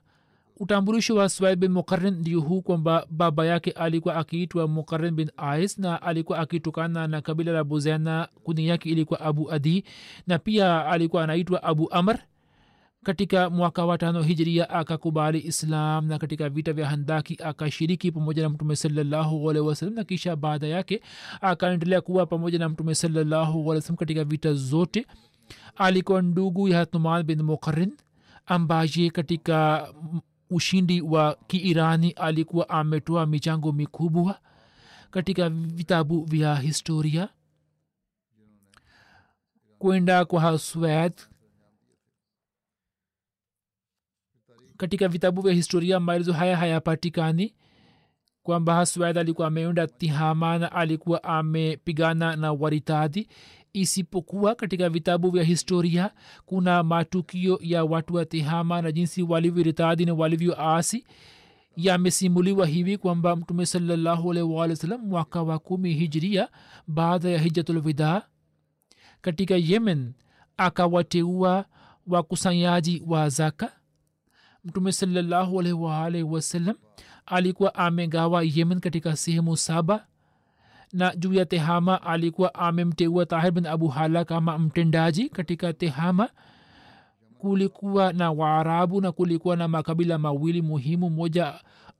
utambulisho 0.59 1.15
wa 1.15 1.29
swaib 1.29 1.59
bin 1.59 1.71
mukarin 1.71 2.13
ndio 2.13 2.39
huu 2.41 2.61
kwamba 2.61 3.07
baba 3.09 3.45
yake 3.45 3.71
alikuwa 3.71 4.15
akiitwa 4.15 4.67
mukarin 4.67 5.15
bin 5.15 5.31
ais 5.37 5.77
na 5.77 6.01
alikuwa 6.01 6.39
akitokana 6.39 7.07
na 7.07 7.21
kabila 7.21 7.51
la 7.51 7.63
buzena. 7.63 8.27
Kuni 8.43 8.67
yake 8.67 8.89
ilikuwa 8.89 9.19
abu 9.21 9.51
adi 9.51 9.83
na 10.27 10.39
pia 10.39 10.85
alikuwa 10.85 11.23
anaitwa 11.23 11.63
abu 11.63 11.91
amr. 11.93 12.19
Katika 13.03 13.49
mwaka 13.49 13.85
wa 13.85 13.97
tano 13.97 14.21
hijiria 14.21 14.69
akakubali 14.69 15.39
islam 15.39 16.05
na 16.07 16.19
katika 16.19 16.49
vita 16.49 16.73
vya 16.73 16.87
handaki 16.87 17.37
akashiriki 17.43 18.11
pamoja 18.11 18.41
na 18.43 18.49
mtume 18.49 18.75
salallahu 18.75 19.49
alaihi 19.49 19.85
na 19.95 20.03
kisha 20.03 20.35
baada 20.35 20.67
yake 20.67 21.01
akaendelea 21.41 22.01
kuwa 22.01 22.25
pamoja 22.25 22.59
na 22.59 22.69
mtume 22.69 22.95
salallahu 22.95 23.71
alaihi 23.71 23.93
katika 23.95 24.23
vita 24.23 24.53
zote. 24.53 25.05
Alikuwa 25.75 26.21
ndugu 26.21 26.67
ya 26.67 26.77
hatnuman 26.77 27.23
bin 27.23 27.41
mukarin 27.41 27.93
ambaye 28.45 29.09
katika 29.09 29.87
ushindi 30.49 31.01
wa 31.01 31.35
kiirani 31.47 32.11
alikuwa 32.11 32.69
ametoa 32.69 33.25
michango 33.25 33.71
mikubwa 33.71 34.39
katika 35.11 35.49
vitabu 35.49 36.23
vya 36.25 36.55
historia. 36.55 37.29
Kwenda 39.79 40.25
kwa 40.25 40.41
haswed 40.41 41.13
katika 44.77 45.07
vitabu 45.07 45.41
vya 45.41 45.53
historia 45.53 45.99
maelezo 45.99 46.33
haya 46.33 46.57
hayapatikani 46.57 47.53
kwamba 48.43 48.75
haswed 48.75 49.17
alikuwa 49.17 49.47
ameenda 49.47 49.87
tihama 49.87 50.57
na 50.57 50.71
alikuwa 50.71 51.23
amepigana 51.23 52.35
na 52.35 52.53
waritadi 52.53 53.29
isipokuwa 53.73 54.55
katika 54.55 54.89
vitabu 54.89 55.31
vya 55.31 55.43
historia 55.43 56.11
kuna 56.45 56.83
matukio 56.83 57.59
ya 57.61 57.83
watu 57.85 58.13
wa 58.13 58.25
tehama 58.25 58.81
na 58.81 58.91
jinsi 58.91 59.23
walivyoritadi 59.23 60.05
na 60.05 60.13
walivyoasi 60.13 61.05
yamesimuliwa 61.77 62.67
hivi 62.67 62.97
kwamba 62.97 63.35
mtume 63.35 63.65
wasallam 64.71 65.01
mwaka 65.01 65.41
wa 65.43 65.59
kumi 65.59 65.93
hijiria 65.93 66.47
baada 66.87 67.29
ya 67.29 67.39
hijatulvida 67.39 68.21
katika 69.21 69.55
yemen 69.55 70.13
akawateua 70.57 71.65
wakusanyaji 72.07 73.03
wa 73.07 73.29
zaka. 73.29 73.71
Mtume 74.63 74.91
wasallam 76.23 76.75
alikuwa 77.25 77.75
amegawa 77.75 78.43
yemen 78.43 78.79
katika 78.79 79.15
sehemu 79.15 79.57
saba 79.57 80.05
na 80.93 81.15
juu 81.15 81.33
ya 81.33 81.45
tehama 81.45 82.01
alikuwa 82.01 82.53
amemteua 82.55 83.25
tahir 83.25 83.51
bin 83.51 83.65
abu 83.65 83.87
hala 83.87 84.25
kama 84.25 84.57
mtendaji 84.59 85.29
katika 85.29 85.73
tehama 85.73 86.29
kulikuwa 87.37 88.13
na 88.13 88.31
waarabu 88.31 89.01
na 89.01 89.11
kulikuwa 89.11 89.55
na 89.55 89.67
makabila 89.67 90.17
mawili 90.17 90.61
muhimu 90.61 91.09
moja 91.09 91.53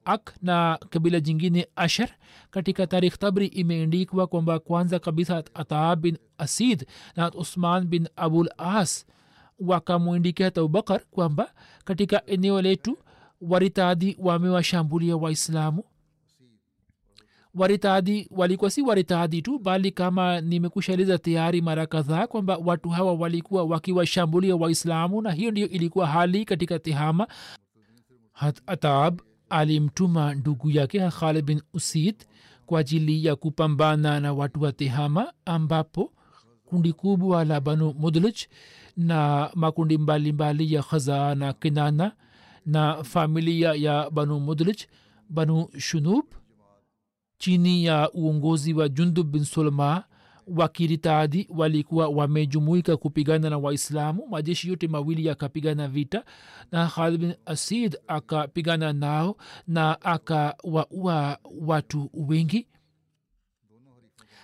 ak 0.05 0.33
na 0.41 0.79
kabila 0.89 1.19
jingine 1.19 1.67
asher 1.75 2.09
katika 2.51 2.87
tarikh 2.87 3.17
tabri 3.17 3.47
imeendikwa 3.47 4.27
kwamba 4.27 4.59
kwanza 4.59 4.99
kabisa 4.99 5.43
ataab 5.53 6.01
bin 6.01 6.17
asid 6.37 6.85
na 7.15 7.31
usman 7.31 7.85
bin 7.87 8.07
abul 8.15 8.49
as. 8.57 9.05
Wakamwindikia 9.59 10.47
abubakar 10.47 11.01
kwamba 11.11 11.51
katika 11.85 12.25
eneo 12.25 12.61
letu 12.61 12.97
waritadi 13.41 14.15
wamewashambulia 14.19 15.17
waislamu 15.17 15.83
waritadi 17.55 18.27
walikuwa 18.31 18.69
si 18.71 18.81
waritadi 18.81 19.41
tu 19.41 19.59
bali 19.59 19.91
kama 19.91 20.41
nimekushaeleza 20.41 21.17
tayari 21.17 21.61
mara 21.61 21.85
kadhaa 21.85 22.27
kwamba 22.27 22.57
watu 22.65 22.89
hawa 22.89 23.13
walikuwa 23.13 23.63
wakiwashambulia 23.63 24.55
waislamu 24.55 25.21
na 25.21 25.31
hiyo 25.31 25.51
ndio 25.51 25.69
ilikuwa 25.69 26.07
hali 26.07 26.45
katika 26.45 26.79
tehama. 26.79 27.27
Hatab 28.65 29.21
alimtuma 29.49 30.33
ndugu 30.35 30.69
yake 30.69 31.09
khalid 31.09 31.45
bin 31.45 31.61
usid 31.73 32.15
kwa 32.65 32.79
ajili 32.79 33.25
ya 33.25 33.35
kupambana 33.35 34.19
na 34.19 34.33
watu 34.33 34.61
wa 34.61 34.71
tehama 34.71 35.33
ambapo 35.45 36.13
kundi 36.65 36.93
kubwa 36.93 37.45
la 37.45 37.61
banu 37.61 37.93
mudlij 37.99 38.35
na 38.97 39.49
makundi 39.55 39.97
mbalimbali 39.97 40.31
mbali 40.63 40.73
ya 40.73 40.83
khaza 40.83 41.35
na 41.35 41.53
kinana 41.53 42.11
na 42.65 43.03
familia 43.03 43.73
ya 43.73 44.09
banu 44.09 44.39
mudlij 44.39 44.77
banu 45.29 45.67
shunub 45.77 46.25
chini 47.41 47.85
ya 47.85 48.11
uongozi 48.11 48.73
wa 48.73 48.89
jundub 48.89 49.31
bin 49.31 49.43
sulma 49.45 50.03
wakiritadi 50.47 51.47
walikuwa 51.49 52.07
wamejumuika 52.07 52.97
kupigana 52.97 53.49
na 53.49 53.57
waislamu. 53.57 54.27
Majeshi 54.29 54.69
yote 54.69 54.87
mawili 54.87 55.25
yakapigana 55.25 55.87
vita 55.87 56.25
na 56.71 56.87
khalid 56.87 57.19
bin 57.21 57.33
asid 57.45 57.97
akapigana 58.07 58.93
nao 58.93 59.37
na 59.67 60.01
akawaua 60.01 61.37
watu 61.61 62.09
wengi. 62.13 62.67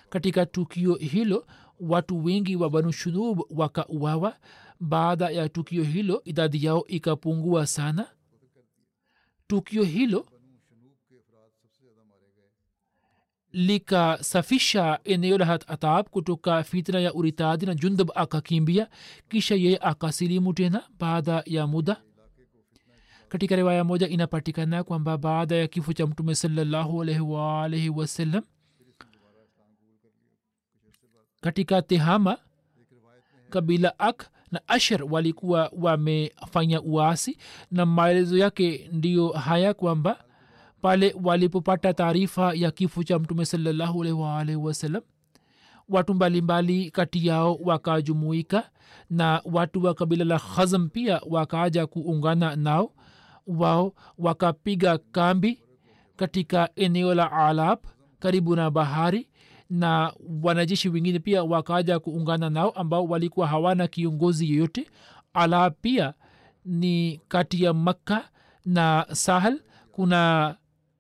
Katika 0.10 0.46
tukio 0.46 0.96
hilo 0.96 1.46
watu 1.80 2.24
wengi 2.26 2.56
wa 2.56 2.70
banu 2.70 2.92
shunub 2.92 3.42
wakauawa. 3.50 4.36
Baada 4.80 5.30
ya 5.30 5.50
tukio 5.50 5.84
hilo 5.84 6.22
idadi 6.26 6.66
yao 6.66 6.84
ikapungua 6.88 7.68
sana. 7.68 8.08
Tukio 9.48 9.84
hilo 9.84 10.26
likasafisha 13.54 15.00
eneo 15.04 15.38
la 15.38 15.50
atab 15.54 16.10
kutoka 16.10 16.64
fitna 16.64 17.00
ya 17.00 17.14
uritadi 17.14 17.66
na 17.66 17.76
jundub 17.76 18.12
akakimbia 18.16 18.88
kisha 19.30 19.56
yeye 19.56 19.78
akasilimu 19.82 20.54
tena 20.54 20.84
baada 21.00 21.44
ya 21.46 21.68
muda. 21.68 22.02
Katika 23.30 23.56
riwaya 23.56 23.84
moja 23.84 24.08
inapatikana 24.08 24.84
kwamba 24.84 25.18
baada 25.18 25.56
ya 25.56 25.68
kifo 25.68 25.94
cha 25.94 26.08
mtume 26.08 26.36
salallahu 26.36 27.02
alaihi 27.02 27.20
waalaihi 27.22 27.90
wasallam 27.90 28.44
katika 31.42 31.82
tehama 31.82 32.38
kabila 33.50 34.00
ak 34.00 34.30
na 34.52 34.68
asher 34.68 35.04
walikuwa 35.10 35.72
wamefanya 35.78 36.82
uasi 36.82 37.38
na 37.72 37.86
maelezo 37.86 38.38
yake 38.38 38.90
ndiyo 38.92 39.28
haya 39.30 39.74
kwamba 39.74 40.24
pale 40.84 41.16
walipopata 41.24 41.94
taarifa 41.94 42.54
ya 42.54 42.72
kifo 42.72 43.04
cha 43.04 43.20
mtume 43.20 43.46
salallahu 43.46 44.00
wasalam 44.64 45.02
watu 45.90 46.14
mbalimbali 46.14 46.92
kati 46.92 47.28
yao 47.28 47.56
wakajumuika 47.64 48.70
na 49.10 49.42
watu 49.46 49.84
wa 49.84 49.94
kabila 49.94 50.26
la 50.26 50.40
khazm 50.40 50.88
pia 50.90 51.22
wakaja 51.30 51.88
kuungana 51.88 52.56
nao. 52.56 52.92
Wao 53.48 53.94
wakapiga 54.18 54.98
kambi 54.98 55.64
katika 56.16 56.70
eneo 56.76 57.16
la 57.16 57.32
alab 57.32 57.80
karibu 58.20 58.56
na 58.56 58.72
bahari 58.72 59.28
na 59.70 60.14
wanajeshi 60.44 60.90
wengine 60.90 61.20
pia 61.20 61.44
wakaja 61.44 62.00
kuungana 62.00 62.50
nao 62.50 62.70
ambao 62.70 63.06
walikuwa 63.06 63.48
hawana 63.48 63.88
kiongozi 63.88 64.50
yoyote 64.54 64.88
alab 65.34 65.74
pia 65.82 66.14
ni 66.66 67.22
kati 67.28 67.64
ya 67.64 67.74
makka 67.74 68.30
na 68.66 69.06
sahel. 69.12 69.62
Kuna 69.92 70.56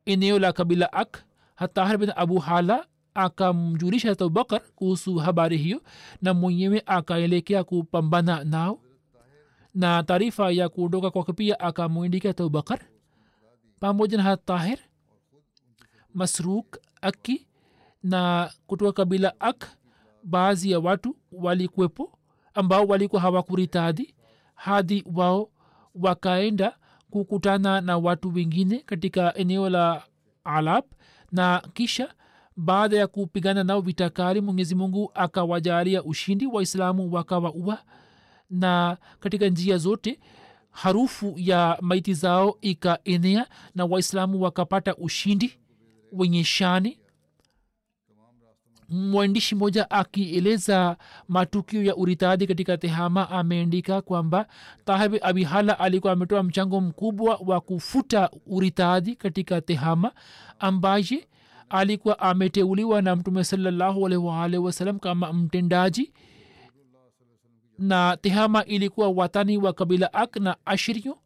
eneo 0.06 0.40
la 0.40 0.54
kabila 0.54 0.94
ak 0.94 1.24
hatahar 1.56 1.98
bin 1.98 2.12
abu 2.16 2.40
hala 2.40 2.86
akamjulisha 3.14 4.12
abubakar 4.12 4.62
kuhusu 4.76 5.16
habari 5.16 5.58
hiyo 5.58 5.82
na 6.22 6.34
mwenyewe 6.34 6.84
akaelekea 6.86 7.64
kupambana 7.64 8.44
nao. 8.44 8.80
Na 9.76 10.04
taarifa 10.04 10.52
ya 10.52 10.70
kuondoka 10.70 11.12
kwake 11.12 11.34
pia 11.34 11.60
akamwindika 11.60 12.30
abubakar 12.30 12.80
pamoja 13.80 14.18
na 14.18 14.24
hatahir 14.24 14.80
masruk 16.14 16.78
aki 17.02 17.48
na 18.04 18.52
kutoka 18.68 18.92
kabila 18.94 19.40
ak 19.40 19.68
baadhi 20.24 20.72
ya 20.72 20.80
watu 20.80 21.16
walikuwepo 21.32 22.20
ambao 22.54 22.86
walikuwa 22.86 23.22
hawakuritadi. 23.22 24.16
Hadi 24.56 25.04
wao 25.14 25.50
wakaenda 25.96 26.78
kukutana 27.14 27.82
na 27.82 27.98
watu 27.98 28.34
wengine 28.34 28.80
katika 28.80 29.34
eneo 29.36 29.70
la 29.70 30.04
alab 30.44 30.84
na 31.32 31.62
kisha 31.74 32.14
baada 32.58 32.98
ya 32.98 33.08
kupigana 33.08 33.64
nao 33.64 33.82
vitakari 33.82 34.42
mwenyezi 34.42 34.76
mungu 34.76 35.12
akawajalia 35.14 36.04
ushindi 36.04 36.46
waislamu 36.48 37.14
wakawaua. 37.14 37.78
Na 38.50 38.98
katika 39.20 39.48
njia 39.48 39.78
zote 39.78 40.20
harufu 40.72 41.34
ya 41.38 41.78
maiti 41.82 42.14
zao 42.14 42.58
ikaenea 42.62 43.48
na 43.76 43.86
waislamu 43.86 44.42
wakapata 44.42 44.96
ushindi 44.96 45.60
wenye 46.12 46.44
shani 46.44 47.00
mwandishi 48.94 49.56
mmoja 49.56 49.90
akieleza 49.90 50.98
matukio 51.28 51.84
ya 51.84 51.96
uritadi 51.96 52.48
katika 52.48 52.78
tehama 52.78 53.30
ameandika 53.30 54.02
kwamba 54.02 54.48
tahib 54.86 55.16
abihala 55.22 55.80
alikuwa 55.80 56.14
ametoa 56.14 56.44
mchango 56.44 56.82
mkubwa 56.82 57.40
wa 57.46 57.62
kufuta 57.62 58.30
uritadi 58.48 59.16
katika 59.16 59.62
tehama 59.62 60.12
ambaye 60.60 61.28
alikuwa 61.70 62.20
ameteuliwa 62.20 63.02
na 63.02 63.16
mtume 63.16 63.44
salallahu 63.44 64.06
alaihi 64.08 64.58
wasalam 64.58 65.00
kama 65.00 65.34
mtendaji. 65.34 66.14
Na 67.78 68.18
tehama 68.22 68.66
ilikuwa 68.66 69.10
watani 69.10 69.58
wa 69.58 69.74
kabila 69.74 70.14
ak 70.14 70.36
na 70.36 70.58
ashirio. 70.66 71.18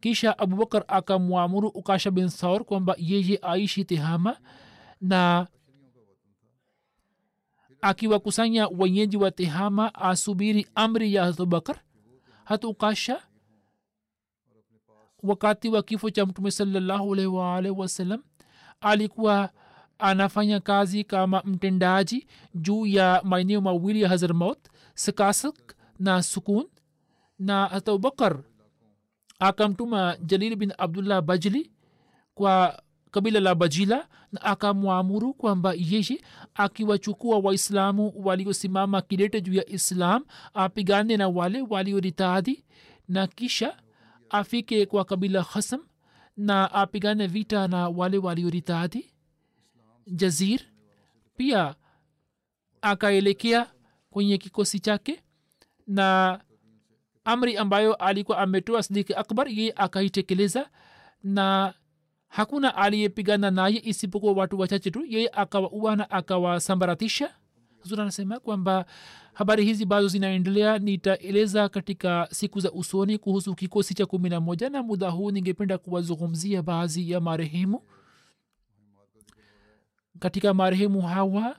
Kisha 0.00 0.38
abubakar 0.38 0.84
akamwamuru 0.88 1.68
ukasha 1.68 2.10
bin 2.10 2.28
saur 2.28 2.64
kwamba 2.64 2.94
yeye 2.98 3.38
aishi 3.42 3.84
tehama 3.84 4.36
na 5.00 5.46
akiwakusanya 7.80 8.68
wenyeji 8.68 9.16
wa 9.16 9.30
tehama 9.30 9.94
asubiri 9.94 10.66
amri 10.74 11.14
ya 11.14 11.24
abubakar. 11.24 11.80
Hata 12.44 12.68
ukasha 12.68 13.22
wakati 15.22 15.68
wa 15.68 15.82
kifo 15.82 16.10
cha 16.10 16.26
mtume 16.26 16.50
salallahu 16.50 17.10
wasalam 17.76 18.22
alikuwa 18.80 19.50
anafanya 19.98 20.60
kazi 20.60 21.04
kama 21.04 21.42
mtendaji 21.44 22.26
juu 22.54 22.86
ya 22.86 23.20
maeneo 23.24 23.60
mawili 23.60 24.02
ya 24.02 24.08
hazarmaut 24.08 24.58
sikasak 24.94 25.74
na 25.98 26.22
sukun. 26.22 26.66
Na 27.38 27.66
hata 27.66 27.92
abubakar 27.92 28.38
akamtuma 29.38 30.16
jalil 30.16 30.56
bin 30.56 30.72
abdullah 30.78 31.22
bajli 31.22 31.70
kwa 32.34 32.82
kabila 33.10 33.40
la 33.40 33.54
bajila 33.54 34.08
na 34.32 34.42
akamwamuru 34.42 35.34
kwamba 35.34 35.74
yeye 35.76 36.20
akiwachukua 36.54 37.38
waislamu 37.38 38.12
waliosimama 38.16 39.02
kidete 39.02 39.40
juu 39.40 39.52
ya 39.54 39.68
islam 39.68 40.24
apigane 40.54 41.16
na 41.16 41.28
wale 41.28 41.62
walioritadi 41.62 42.64
na 43.08 43.26
kisha 43.26 43.76
afike 44.30 44.86
kwa 44.86 45.04
kabila 45.04 45.44
khasam 45.44 45.80
na 46.36 46.72
apigane 46.72 47.26
vita 47.26 47.68
na 47.68 47.88
wale 47.88 48.18
walioritadi 48.18 49.12
jazir 50.06 50.60
pia 51.36 51.74
akaelekea 52.82 53.66
kwenye 54.10 54.38
kikosi 54.38 54.80
chake 54.80 55.22
na 55.86 56.40
amri 57.24 57.56
ambayo 57.56 57.94
alikuwa 57.94 58.38
ametoa 58.38 58.82
sidiki 58.82 59.14
akbar 59.14 59.48
ye 59.48 59.72
akaitekeleza 59.76 60.70
na 61.22 61.74
hakuna 62.28 62.76
aliyepigana 62.76 63.50
naye 63.50 63.80
isipokuwa 63.84 64.32
watu 64.32 64.58
wachache 64.58 64.90
tu. 64.90 65.04
Yeye 65.08 65.28
akawaua 65.32 65.96
na 65.96 66.10
akawasambaratisha. 66.10 67.34
Zura 67.82 68.02
anasema 68.02 68.40
kwamba 68.40 68.86
habari 69.32 69.64
hizi 69.64 69.84
bado 69.84 70.08
zinaendelea. 70.08 70.78
Nitaeleza 70.78 71.68
katika 71.68 72.28
siku 72.30 72.60
za 72.60 72.72
usoni 72.72 73.18
kuhusu 73.18 73.54
kikosi 73.54 73.94
cha 73.94 74.06
kumi 74.06 74.28
na 74.28 74.40
moja 74.40 74.70
na 74.70 74.82
muda 74.82 75.10
huu 75.10 75.30
ningependa 75.30 75.78
kuwazungumzia 75.78 76.62
baadhi 76.62 77.10
ya 77.10 77.20
marehemu. 77.20 77.82
Katika 80.18 80.54
marehemu 80.54 81.02
hawa 81.02 81.56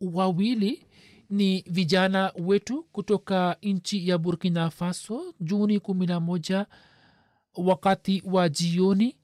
wawili 0.00 0.86
ni 1.30 1.64
vijana 1.66 2.32
wetu 2.38 2.82
kutoka 2.82 3.56
nchi 3.62 4.08
ya 4.08 4.18
burkina 4.18 4.70
faso. 4.70 5.34
Juni 5.40 5.80
kumi 5.80 6.06
na 6.06 6.20
moja 6.20 6.66
wakati 7.56 8.22
wa 8.26 8.48
jioni 8.48 9.16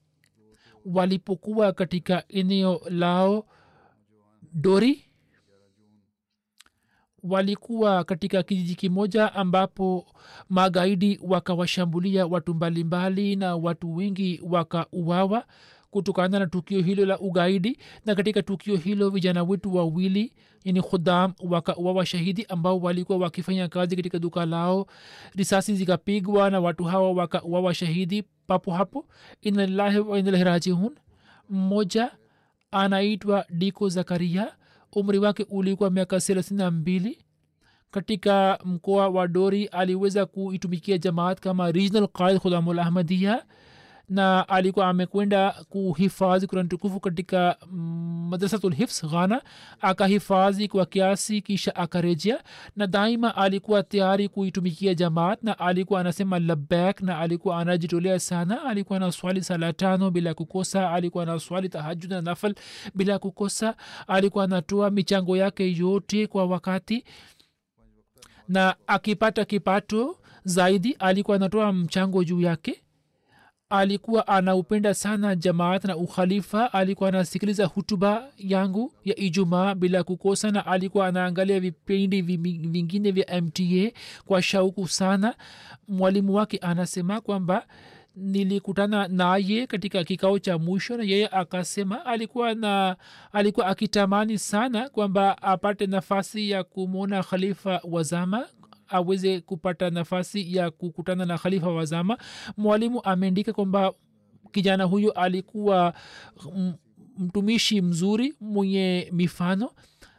walipokuwa 0.85 1.73
katika 1.73 2.23
eneo 2.29 2.81
lao 2.89 3.45
dori 4.53 5.05
walikuwa 7.23 8.03
katika 8.03 8.43
kijiji 8.43 8.75
kimoja 8.75 9.33
ambapo 9.33 10.05
magaidi 10.49 11.19
wakawashambulia 11.23 12.27
watu 12.27 12.53
mbalimbali 12.53 13.35
na 13.35 13.55
watu 13.55 13.95
wengi 13.95 14.41
wakauawa 14.43 15.45
kutokana 15.91 16.39
na 16.39 16.47
tukio 16.47 16.81
hilo 16.81 17.05
la 17.05 17.19
ugaidi. 17.19 17.77
Na 18.05 18.15
katika 18.15 18.41
tukio 18.41 18.75
hilo 18.75 19.09
vijana 19.09 19.43
wetu 19.43 19.75
wawili 19.75 20.33
yani 20.63 20.81
khudam 20.81 21.33
wakauawa 21.43 22.05
shahidi 22.05 22.45
ambao 22.49 22.79
walikuwa 22.79 23.17
wakifanya 23.17 23.67
kazi 23.67 23.95
katika 23.95 24.19
duka 24.19 24.45
lao 24.45 24.87
risasi 25.35 25.75
zikapigwa 25.75 26.49
na 26.49 26.59
watu 26.59 26.83
hawa 26.83 27.11
wakauawa 27.11 27.73
shahidi 27.73 28.23
papo 28.47 28.71
hapo. 28.71 29.05
Inalillahi 29.41 29.99
wainalahi 29.99 30.43
rajiun. 30.43 30.95
Mmoja 31.49 32.11
anaitwa 32.71 33.45
diko 33.49 33.89
zakaria. 33.89 34.53
Umri 34.93 35.17
wake 35.19 35.45
ulikuwa 35.49 35.89
miaka 35.89 36.19
thelathini 36.19 36.57
na 36.57 36.71
mbili. 36.71 37.17
Katika 37.91 38.59
mkoa 38.65 39.09
wa 39.09 39.27
dori 39.27 39.65
aliweza 39.65 40.25
kuitumikia 40.25 40.97
jamaat 40.97 41.39
kama 41.39 41.71
regional 41.71 42.07
qaid 42.07 42.39
khudamul 42.39 42.79
ahmadia 42.79 43.43
na 44.11 44.49
alikuwa 44.49 44.87
amekwenda 44.89 45.55
kuhifadhi 45.69 46.47
kurani 46.47 46.69
tukufu 46.69 46.99
katika 46.99 47.57
madrasatulhifs 48.29 49.05
ghana 49.05 49.41
akahifadhi 49.81 50.67
kwa 50.67 50.85
kiasi 50.85 51.41
kisha 51.41 51.75
akarejea 51.75 52.43
na 52.75 52.87
daima 52.87 53.35
alikuwa 53.35 53.83
tayari 53.83 54.29
kuitumikia 54.29 54.93
jamaat 54.95 55.43
na 55.43 55.59
alikuwa 55.59 56.01
anasema 56.01 56.39
labak 56.39 57.01
na 57.01 57.19
alikuwa 57.19 57.59
anajitolea 57.59 58.19
sana 58.19 58.63
alikuwa 58.63 58.99
na 58.99 59.11
swali 59.11 59.43
sala 59.43 59.73
bila 60.11 60.33
kukosa 60.33 60.91
alikuwa 60.91 61.25
na 61.25 61.39
swali 61.39 61.69
tahajud 61.69 62.11
na 62.11 62.21
nafal 62.21 62.55
bila 62.95 63.19
kukosa 63.19 63.75
alikuwa 64.07 64.43
anatoa 64.43 64.89
michango 64.89 65.37
yake 65.37 65.73
yote 65.77 66.27
kwa 66.27 66.45
wakati 66.45 67.03
na 68.47 68.75
akipata 68.87 69.45
kipato 69.45 70.17
zaidi 70.43 70.91
alikuwa 70.99 71.37
anatoa 71.37 71.73
mchango 71.73 72.23
juu 72.23 72.41
yake 72.41 72.83
alikuwa 73.71 74.27
anaupenda 74.27 74.93
sana 74.93 75.35
jamaat 75.35 75.85
na 75.85 75.97
ukhalifa 75.97 76.73
alikuwa 76.73 77.09
anasikiliza 77.09 77.65
hutuba 77.65 78.27
yangu 78.37 78.93
ya 79.05 79.15
ijumaa 79.19 79.75
bila 79.75 80.03
kukosa 80.03 80.51
na 80.51 80.65
alikuwa 80.65 81.07
anaangalia 81.07 81.59
vipindi 81.59 82.21
vingine 82.21 83.11
vya 83.11 83.41
mta 83.41 83.91
kwa 84.25 84.41
shauku 84.41 84.87
sana. 84.87 85.35
Mwalimu 85.87 86.33
wake 86.33 86.57
anasema 86.57 87.21
kwamba 87.21 87.65
nilikutana 88.15 89.07
naye 89.07 89.67
katika 89.67 90.03
kikao 90.03 90.39
cha 90.39 90.57
mwisho 90.57 90.97
na 90.97 91.03
yeye 91.03 91.27
akasema 91.27 92.05
alikuwa 92.05 92.53
na 92.53 92.95
alikuwa 93.31 93.65
akitamani 93.67 94.37
sana 94.37 94.89
kwamba 94.89 95.41
apate 95.41 95.87
nafasi 95.87 96.49
ya 96.49 96.63
kumwona 96.63 97.23
khalifa 97.23 97.81
wazama 97.83 98.47
aweze 98.91 99.41
kupata 99.41 99.89
nafasi 99.89 100.55
ya 100.55 100.71
kukutana 100.71 101.25
na 101.25 101.37
khalifa 101.37 101.69
wazama 101.69 102.17
mwalimu 102.57 103.01
ameandika 103.03 103.53
kwamba 103.53 103.93
kijana 104.51 104.83
huyo 104.83 105.11
alikuwa 105.11 105.93
mtumishi 107.17 107.81
mzuri 107.81 108.33
mwenye 108.41 109.09
mifano. 109.11 109.71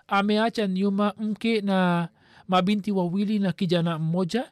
Ameacha 0.08 0.66
nyuma 0.66 1.14
mke 1.18 1.60
na 1.60 2.08
mabinti 2.48 2.92
wawili 2.92 3.38
na 3.38 3.52
kijana 3.52 3.98
mmoja 3.98 4.50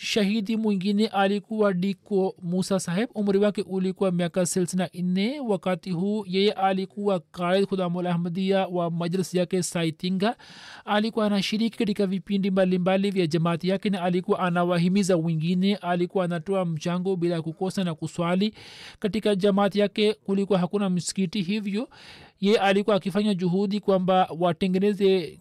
shahidi 0.00 0.56
mwingine 0.56 1.06
alikuwa 1.06 1.72
diko 1.72 2.34
musa 2.42 2.80
saheb. 2.80 3.08
Umri 3.14 3.38
wake 3.38 3.62
ulikuwa 3.62 4.12
miaka 4.12 4.46
silsina 4.46 4.88
nne. 4.94 5.40
Wakati 5.40 5.90
huu 5.90 6.24
yeye 6.28 6.52
alikuwa 6.52 7.20
kaid 7.20 7.66
khudamulahmadia 7.66 8.66
wa 8.66 8.90
majlis 8.90 9.34
yake 9.34 9.62
saitinga 9.62 10.36
alikuwa 10.84 11.26
anashiriki 11.26 11.78
katika 11.78 12.06
vipindi 12.06 12.50
mbalimbali 12.50 13.10
vya 13.10 13.26
jamaati 13.26 13.68
yake 13.68 13.90
na 13.90 14.02
alikuwa 14.02 14.38
anawahimiza 14.38 15.16
wengine. 15.16 15.76
Alikuwa 15.76 16.24
anatoa 16.24 16.64
mchango 16.64 17.16
bila 17.16 17.42
kukosa 17.42 17.84
na 17.84 17.94
kuswali. 17.94 18.54
Katika 18.98 19.34
jamaati 19.34 19.78
yake 19.78 20.14
kulikuwa 20.14 20.58
hakuna 20.58 20.90
msikiti 20.90 21.42
hivyo 21.42 21.88
ye 22.40 22.58
alikuwa 22.58 22.96
akifanya 22.96 23.34
juhudi 23.34 23.80
kwamba 23.80 24.28
watengeneze 24.38 25.38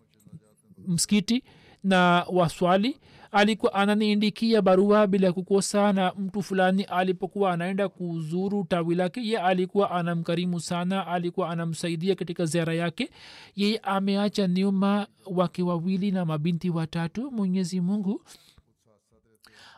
msikiti 0.87 1.43
na 1.83 2.25
waswali 2.31 2.97
alikuwa 3.37 3.73
ananiindikia 3.73 4.61
barua 4.61 5.07
bila 5.07 5.33
kukosa 5.33 5.93
na 5.93 6.13
mtu 6.17 6.43
fulani 6.43 6.83
alipokuwa 6.83 7.53
anaenda 7.53 7.89
kuzuru 7.89 8.63
tawi 8.63 8.95
lake 8.95 9.27
ye 9.27 9.37
alikuwa 9.39 9.91
anamkarimu 9.91 10.59
sana 10.59 11.07
alikuwa 11.07 11.49
anamsaidia 11.49 12.15
katika 12.15 12.45
ziara 12.45 12.73
yake. 12.73 13.09
Yeye 13.55 13.77
ameacha 13.77 14.47
nyuma 14.47 15.07
wake 15.25 15.63
wawili 15.63 16.11
na 16.11 16.25
mabinti 16.25 16.69
watatu. 16.69 17.31
Mwenyezi 17.31 17.81
mungu 17.81 18.21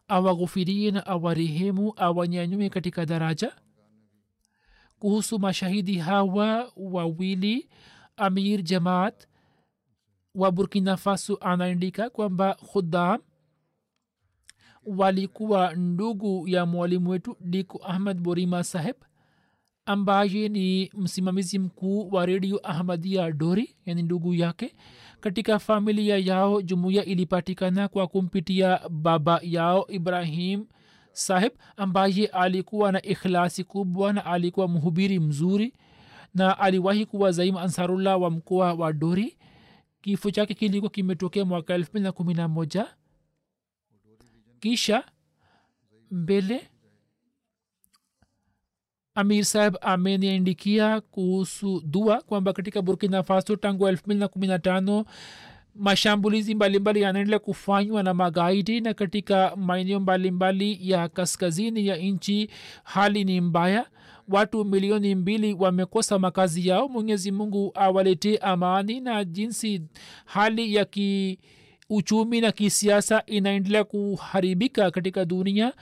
awaghufirie 0.07 0.91
na 0.91 1.05
awarehemu 1.05 1.93
awanyanyue 1.97 2.69
katika 2.69 3.05
daraja. 3.05 3.51
Kuhusu 4.99 5.39
mashahidi 5.39 5.97
hawa 5.97 6.71
wawili 6.75 7.69
amir 8.17 8.61
jamaat 8.63 9.27
wa 10.35 10.51
burkina 10.51 10.97
faso 10.97 11.35
anaandika 11.41 12.09
kwamba 12.09 12.53
khudam 12.73 13.19
walikuwa 14.97 15.75
ndugu 15.75 16.47
ya 16.47 16.65
mwalimu 16.65 17.09
wetu 17.09 17.37
diko 17.41 17.81
ahmad 17.87 18.19
borima 18.21 18.63
saheb 18.63 18.95
ambaye 19.85 20.49
ni 20.49 20.91
msimamizi 20.93 21.59
mkuu 21.59 22.09
wa 22.11 22.25
redio 22.25 22.59
ahmadia 22.63 23.31
dori 23.31 23.75
yani 23.85 24.01
ndugu 24.03 24.33
yake. 24.33 24.75
Katika 25.19 25.59
familia 25.59 26.17
yao 26.17 26.61
jumuiya 26.61 27.05
ilipatikana 27.05 27.87
kwa 27.87 28.07
kumpitia 28.07 28.79
baba 28.89 29.39
yao 29.43 29.85
ibrahim 29.87 30.65
saheb 31.11 31.51
ambaye 31.77 32.25
alikuwa 32.27 32.91
na 32.91 33.01
ikhlasi 33.01 33.63
kubwa 33.63 34.13
na 34.13 34.25
alikuwa 34.25 34.67
mhubiri 34.67 35.19
mzuri 35.19 35.73
na 36.33 36.59
aliwahi 36.59 37.05
kuwa 37.05 37.31
zaim 37.31 37.57
ansarullah 37.57 38.21
wa 38.21 38.31
mkoa 38.31 38.73
wa 38.73 38.93
dori 38.93 39.37
kifo 40.01 40.31
chake 40.31 40.53
kilikuwa 40.53 40.89
kimetokea 40.91 41.45
mwaka 41.45 41.73
elfu 41.73 41.89
mbili 41.91 42.03
na 42.03 42.11
kumi 42.11 42.33
na 42.33 42.47
moja 42.47 42.87
kisha 44.59 45.03
mbele 46.11 46.67
amir 49.15 49.45
saheb 49.45 49.75
ameniandikia 49.81 51.01
kuhusu 51.01 51.81
dua 51.85 52.21
kwamba 52.21 52.53
katika 52.53 52.81
burkina 52.81 53.23
faso 53.23 53.55
tangu 53.55 53.87
elfu 53.87 54.03
mbili 54.05 54.19
na 54.19 54.27
kumi 54.27 54.47
na 54.47 54.59
tano 54.59 55.05
mashambulizi 55.75 56.55
mbalimbali 56.55 57.01
yanaendelea 57.01 57.39
kufanywa 57.39 58.03
na 58.03 58.13
magaidi 58.13 58.81
na 58.81 58.93
katika 58.93 59.55
maeneo 59.55 59.99
mbalimbali 59.99 60.77
ya 60.89 61.09
kaskazini 61.09 61.87
ya 61.87 61.95
nchi 61.97 62.49
hali 62.83 63.23
ni 63.23 63.41
mbaya. 63.41 63.85
Watu 64.27 64.65
milioni 64.65 65.15
mbili 65.15 65.53
wamekosa 65.53 66.19
makazi 66.19 66.67
yao. 66.67 66.87
Mwenyezi 66.89 67.31
mungu 67.31 67.71
awaletee 67.75 68.37
amani 68.37 68.99
na 68.99 69.23
jinsi 69.25 69.81
hali 70.25 70.75
ya 70.75 70.85
kiuchumi 71.93 72.41
na 72.41 72.51
kisiasa 72.51 73.23
inaendelea 73.25 73.83
kuharibika 73.83 74.91
katika 74.91 75.25
dunia 75.25 75.73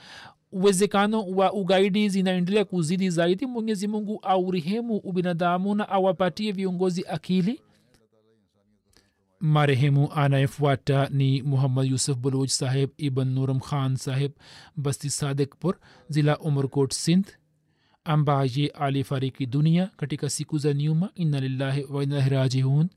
uwezekano 0.52 1.22
wa 1.26 1.52
ugaidi 1.52 2.08
zinaendelea 2.08 2.64
kuzidi 2.64 3.10
zaidi. 3.10 3.46
Mwenyezi 3.46 3.88
mungu 3.88 4.18
aurehemu 4.22 4.96
ubinadamu 4.96 5.74
na 5.74 5.88
awapatie 5.88 6.52
viongozi 6.52 7.04
akili. 7.06 7.60
Marehemu 9.40 10.12
anayefuata 10.12 11.08
ni 11.08 11.42
muhammad 11.42 11.90
yusuf 11.90 12.18
baloch 12.18 12.48
saheb 12.48 12.90
ibn 12.96 13.24
nuram 13.28 13.60
khan 13.60 13.96
saheb 13.96 14.32
basti 14.76 15.10
sadikpur 15.10 15.78
zila 16.08 16.38
umarkot 16.38 16.92
sindh 16.94 17.28
ambaye 18.04 18.66
alifariki 18.68 19.46
dunia 19.46 19.90
katika 19.96 20.30
siku 20.30 20.58
za 20.58 20.74
nyuma. 20.74 21.10
Inna 21.14 21.40
lillahi 21.40 21.84
wa 21.84 22.02
inna 22.02 22.16
ilaihi 22.16 22.30
rajiun 22.34 22.88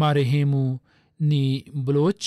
marehemu 0.00 0.78
ni 1.20 1.64
bloch. 1.74 2.26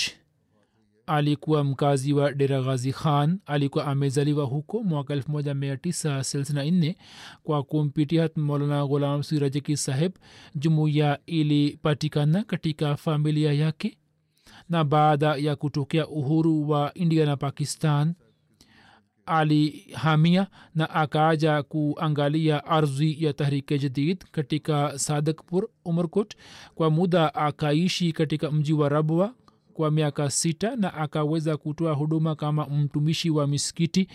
Alikuwa 1.05 1.63
mkazi 1.63 2.13
wa 2.13 2.31
dera 2.33 2.61
ghazi 2.61 2.91
khan. 2.93 3.39
Alikuwa 3.45 3.85
amezaliwa 3.87 4.45
huko 4.45 4.83
mwaka 4.83 5.15
1964 5.15 6.95
kwa 7.43 7.63
kumpitia 7.63 8.29
molana 8.35 8.87
ghulam 8.87 9.23
sirajaki 9.23 9.77
saheb. 9.77 10.11
Jumuiya 10.55 11.19
ilipatikana 11.25 12.43
katika 12.43 12.95
familia 12.97 13.53
yake. 13.53 13.97
Na 14.69 14.83
baada 14.83 15.35
ya 15.35 15.55
kutokea 15.55 16.07
uhuru 16.07 16.69
wa 16.69 16.93
india 16.93 17.25
na 17.25 17.37
pakistan 17.37 18.13
alihamia 19.29 20.47
na 20.75 20.89
akaaja 20.89 21.63
kuangalia 21.63 22.65
ardhi 22.65 23.23
ya 23.25 23.33
tahrike 23.33 23.79
jadid 23.79 24.23
katika 24.31 24.99
sadakpur 24.99 25.67
umerkut 25.85 26.35
kwa 26.75 26.89
muda 26.89 27.35
akaishi 27.35 28.11
katika 28.11 28.51
mji 28.51 28.73
wa 28.73 28.89
rabwa 28.89 29.33
kwa 29.73 29.91
miaka 29.91 30.29
sita 30.29 30.75
na 30.75 30.93
akaweza 30.93 31.57
kutoa 31.57 31.93
huduma 31.93 32.35
kama 32.35 32.65
mtumishi 32.65 33.29
wa 33.29 33.47
misikiti. 33.47 34.07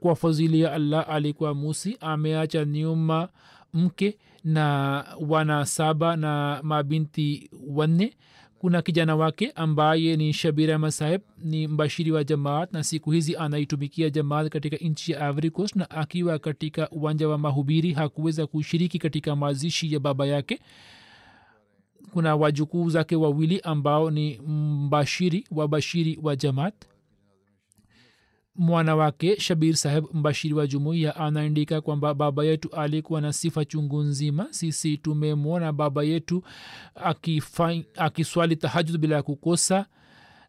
Kwa 0.00 0.16
fadhili 0.16 0.60
ya 0.60 0.72
allah 0.72 1.06
alikuwa 1.08 1.54
musi 1.54 1.96
ameacha 2.00 2.64
nyuma 2.64 3.28
mke 3.74 4.18
na 4.44 5.04
wana 5.28 5.66
saba 5.66 6.16
na 6.16 6.60
mabinti 6.62 7.50
wanne 7.68 8.14
kuna 8.62 8.82
kijana 8.82 9.16
wake 9.16 9.50
ambaye 9.54 10.16
ni 10.16 10.32
shabir 10.32 10.72
ahmad 10.72 10.90
saheb 10.90 11.20
ni 11.38 11.68
mbashiri 11.68 12.10
wa 12.12 12.24
jamaat 12.24 12.72
na 12.72 12.84
siku 12.84 13.10
hizi 13.10 13.36
anaitumikia 13.36 14.10
jamaat 14.10 14.48
katika 14.48 14.76
nchi 14.76 15.12
ya 15.12 15.28
ivory 15.28 15.52
na 15.74 15.90
akiwa 15.90 16.38
katika 16.38 16.90
uwanja 16.90 17.28
wa 17.28 17.38
mahubiri 17.38 17.92
hakuweza 17.92 18.46
kushiriki 18.46 18.98
katika 18.98 19.36
mazishi 19.36 19.92
ya 19.94 20.00
baba 20.00 20.26
yake. 20.26 20.60
Kuna 22.12 22.36
wajukuu 22.36 22.90
zake 22.90 23.16
wawili 23.16 23.60
ambao 23.60 24.10
ni 24.10 24.38
mbashiri 24.38 25.44
wabashiri 25.50 26.18
wa 26.22 26.36
jamaat 26.36 26.74
mwana 28.56 28.96
wake 28.96 29.40
shabir 29.40 29.76
saheb 29.76 30.04
mbashiri 30.12 30.54
wa 30.54 30.66
jumuiya 30.66 31.16
anaandika 31.16 31.80
kwamba 31.80 32.14
baba 32.14 32.44
yetu 32.44 32.70
alikuwa 32.76 33.20
na 33.20 33.32
sifa 33.32 33.64
chungu 33.64 34.02
nzima. 34.02 34.46
Sisi 34.50 34.96
tumemwona 34.98 35.72
baba 35.72 36.02
yetu 36.02 36.42
akiswali 37.96 38.56
tahajud 38.56 38.98
bila 39.00 39.16
ya 39.16 39.22
kukosa 39.22 39.86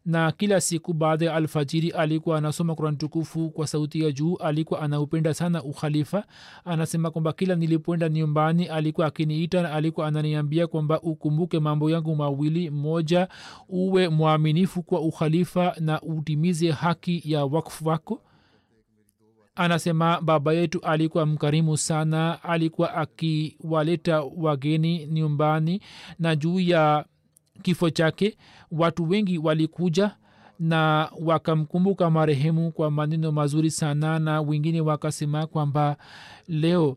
na 0.04 0.32
kila 0.32 0.60
siku 0.60 0.92
baada 0.92 1.24
ya 1.26 1.34
alfajiri 1.34 1.90
alikuwa 1.90 2.38
anasoma 2.38 2.74
kurani 2.74 2.96
tukufu 2.96 3.50
kwa 3.50 3.66
sauti 3.66 4.00
ya 4.04 4.12
juu 4.12 4.36
alikuwa 4.36 4.80
anaupenda 4.82 5.34
sana 5.34 5.62
ukhalifa. 5.62 6.24
Anasema 6.64 7.10
kwamba 7.10 7.32
kila 7.32 7.54
nilipoenda 7.54 8.08
nyumbani 8.08 8.66
alikuwa 8.66 9.06
akiniita 9.06 9.62
na 9.62 9.72
alikuwa 9.72 10.06
ananiambia 10.06 10.66
kwamba 10.66 11.00
ukumbuke 11.00 11.58
mambo 11.60 11.90
yangu 11.90 12.16
mawili. 12.16 12.70
Moja 12.70 13.28
uwe 13.68 14.08
mwaminifu 14.08 14.82
kwa 14.82 15.00
ukhalifa 15.00 15.76
na 15.80 16.02
utimize 16.02 16.70
haki 16.70 17.22
ya 17.24 17.44
wakfu 17.44 17.88
wako. 17.88 18.22
Anasema 19.56 20.20
baba 20.20 20.52
yetu 20.52 20.80
alikuwa 20.80 21.26
mkarimu 21.26 21.76
sana 21.76 22.42
alikuwa 22.42 22.94
akiwaleta 22.94 24.22
wageni 24.36 25.06
nyumbani 25.06 25.80
na 26.18 26.36
juu 26.36 26.60
ya 26.60 27.04
kifo 27.62 27.90
chake. 27.90 28.36
Watu 28.70 29.08
wengi 29.08 29.38
walikuja 29.38 30.16
na 30.58 31.10
wakamkumbuka 31.20 32.10
marehemu 32.10 32.72
kwa 32.72 32.90
maneno 32.90 33.32
mazuri 33.32 33.70
sana 33.70 34.18
na 34.18 34.40
wengine 34.40 34.80
wakasema 34.80 35.46
kwamba 35.46 35.96
leo 36.48 36.96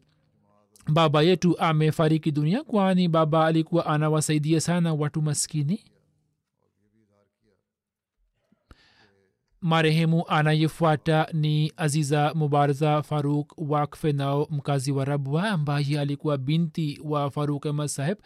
baba 0.88 1.22
yetu 1.22 1.60
amefariki 1.60 2.32
dunia 2.32 2.64
kwani 2.64 3.08
baba 3.08 3.45
alikuwa 3.45 3.86
anawasaidia 3.86 4.62
sana 4.62 4.93
watu 4.93 5.22
maskini 5.22 5.80
marehemu 9.62 10.24
anayefuata 10.28 11.28
ni 11.34 11.74
aziza 11.78 12.34
mubaraza 12.34 13.03
faruk 13.03 13.53
wakfe 13.58 14.12
nao 14.12 14.47
mkazi 14.51 14.91
wa 14.91 15.05
rabwa 15.05 15.49
ambaye 15.49 15.99
alikuwa 15.99 16.38
binti 16.38 16.99
wa 17.03 17.32
faruk 17.32 17.66
ahmad 17.66 17.88
saheb. 17.88 18.18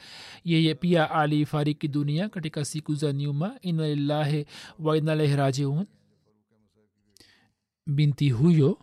Yeye 0.44 0.76
pia 0.76 1.12
alifariki 1.12 1.88
dunia 1.88 2.30
katika 2.30 2.66
siku 2.66 2.96
za 2.96 3.14
nyuma. 3.14 3.56
Inalillahi 3.62 4.46
wa 4.80 4.98
inalaihi 4.98 5.36
rajiun. 5.36 5.86
Binti 7.88 8.30
huyo 8.30 8.78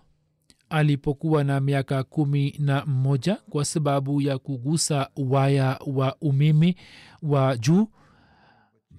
alipokuwa 0.70 1.44
na 1.44 1.61
miaka 1.61 2.03
kumi 2.03 2.55
na 2.59 2.86
mmoja 2.86 3.36
kwa 3.51 3.64
sababu 3.64 4.20
ya 4.20 4.38
kugusa 4.38 5.11
waya 5.16 5.80
wa 5.86 6.16
umimi 6.20 6.76
wa 7.22 7.57
juu 7.57 7.88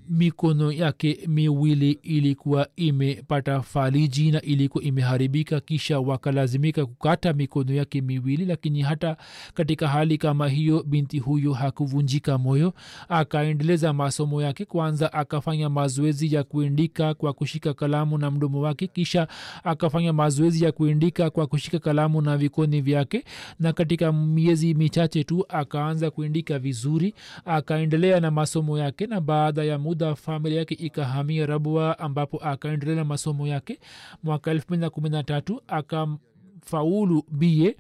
mikono 0.09 0.71
yake 0.71 1.19
miwili 1.27 1.91
ilikuwa 1.91 2.67
imepata 2.75 3.61
faliji 3.61 4.31
na 4.31 4.41
ilikuwa 4.41 4.83
imeharibika 4.83 5.59
kisha 5.59 5.99
wakalazimika 5.99 6.85
kukata 6.85 7.33
mikono 7.33 7.73
yake 7.73 8.01
miwili 8.01 8.45
lakini 8.45 8.81
hata 8.81 9.17
katika 9.53 9.87
hali 9.87 10.17
kama 10.17 10.49
hiyo 10.49 10.83
binti 10.83 11.19
huyo 11.19 11.53
hakuvunjika 11.53 12.37
moyo. 12.37 12.73
Akaendeleza 13.09 13.93
masomo 13.93 14.41
yake 14.41 14.65
kwanza 14.65 15.13
akafanya 15.13 15.69
mazoezi 15.69 16.35
ya 16.35 16.43
kuandika 16.43 17.13
kwa 17.13 17.33
kushika 17.33 17.73
kalamu 17.73 18.17
na 18.17 18.31
mdomo 18.31 18.61
wake 18.61 18.87
kisha 18.87 19.27
akafanya 19.63 20.13
mazoezi 20.13 20.65
ya 20.65 20.71
kuandika 20.71 21.29
kwa 21.29 21.47
kushika 21.47 21.79
kalamu 21.79 22.21
na 22.21 22.37
vikoni 22.37 22.81
vyake 22.81 23.23
na 23.59 23.73
katika 23.73 24.11
miezi 24.13 24.73
michache 24.73 25.23
tu 25.23 25.45
akaanza 25.49 26.11
kuendika 26.11 26.59
vizuri. 26.59 27.13
Akaendelea 27.45 28.19
na 28.19 28.31
masomo 28.31 28.79
yake 28.79 29.07
na 29.07 29.21
baada 29.21 29.63
ya 29.63 29.79
muda 29.79 29.98
familia 30.15 30.59
yake 30.59 30.73
ikahamia 30.75 31.45
rabwa 31.45 31.99
ambapo 31.99 32.37
akaendelea 32.37 33.05
masomo 33.05 33.47
yake. 33.47 33.79
Mwaka 34.23 34.51
elfu 34.51 34.65
mbili 34.67 34.81
na 34.81 34.89
kumi 34.89 35.09
na 35.09 35.23
tatu 35.23 35.61
akafaulu 35.67 37.23
ba 37.31 37.71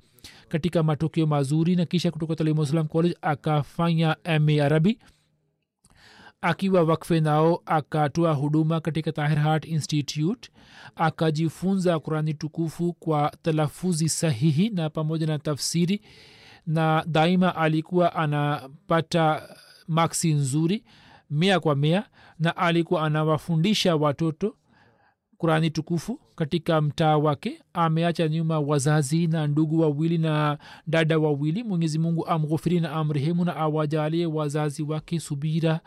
katika 0.47 0.83
matokeo 0.83 1.27
mazuri 1.27 1.75
na 1.75 1.85
kisha 1.85 2.11
kutoka 2.11 2.35
talimuslam 2.35 2.87
college 2.87 3.17
akafanya 3.21 4.15
ma 4.39 4.65
arabi. 4.65 4.99
Akiwa 6.41 6.83
wakfe 6.83 7.19
nao 7.19 7.61
akatoa 7.65 8.33
huduma 8.33 8.79
katika 8.81 9.11
tahir 9.11 9.39
heart 9.39 9.65
institute 9.65 10.49
akajifunza 10.95 11.99
kurani 11.99 12.33
tukufu 12.33 12.93
kwa 12.93 13.33
talafuzi 13.41 14.09
sahihi 14.09 14.69
na 14.69 14.89
pamoja 14.89 15.27
na 15.27 15.39
tafsiri 15.39 16.01
na 16.67 17.03
daima 17.07 17.55
alikuwa 17.55 18.15
anapata 18.15 19.49
maksi 19.87 20.33
nzuri 20.33 20.83
mia 21.29 21.59
kwa 21.59 21.75
mia 21.75 22.09
na 22.39 22.57
alikuwa 22.57 23.03
anawafundisha 23.03 23.95
watoto 23.95 24.55
kurani 25.37 25.69
tukufu 25.71 26.19
katika 26.35 26.81
mtaa 26.81 27.17
wake. 27.17 27.61
Ameacha 27.73 28.27
nyuma 28.27 28.59
wazazi 28.59 29.27
na 29.27 29.47
ndugu 29.47 29.79
wawili 29.79 30.17
na 30.17 30.57
dada 30.87 31.19
wawili. 31.19 31.63
Mwenyezi 31.63 31.99
mungu 31.99 32.27
amghufiri 32.27 32.79
na 32.79 32.91
amrehemu 32.91 33.45
na 33.45 33.55
awajalie 33.55 34.25
wazazi 34.25 34.83
wake 34.83 35.19
subira. 35.19 35.79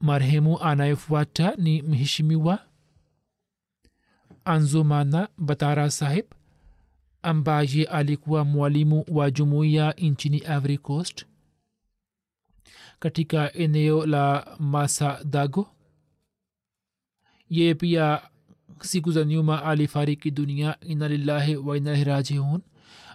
Marehemu 0.00 0.58
anayefuata 0.60 1.54
ni 1.56 1.82
mheshimiwa 1.82 2.58
anzumana 4.44 5.28
batara 5.38 5.90
sahib 5.90 6.24
ambaye 7.22 7.84
alikuwa 7.84 8.44
mwalimu 8.44 9.04
wa 9.08 9.30
jumuiya 9.30 9.92
nchini 9.98 10.38
ivory 10.38 10.78
coast 10.78 11.26
katika 13.00 13.52
eneo 13.52 14.06
la 14.06 14.46
masadago. 14.58 15.66
Yeye 17.50 17.74
pia 17.74 18.20
siku 18.80 19.12
za 19.12 19.24
nyuma 19.24 19.64
alifariki 19.64 20.30
dunia. 20.30 20.76
Inalillahi 20.80 21.56
wa 21.56 21.76
inalahi 21.76 22.04
rajiun. 22.04 22.60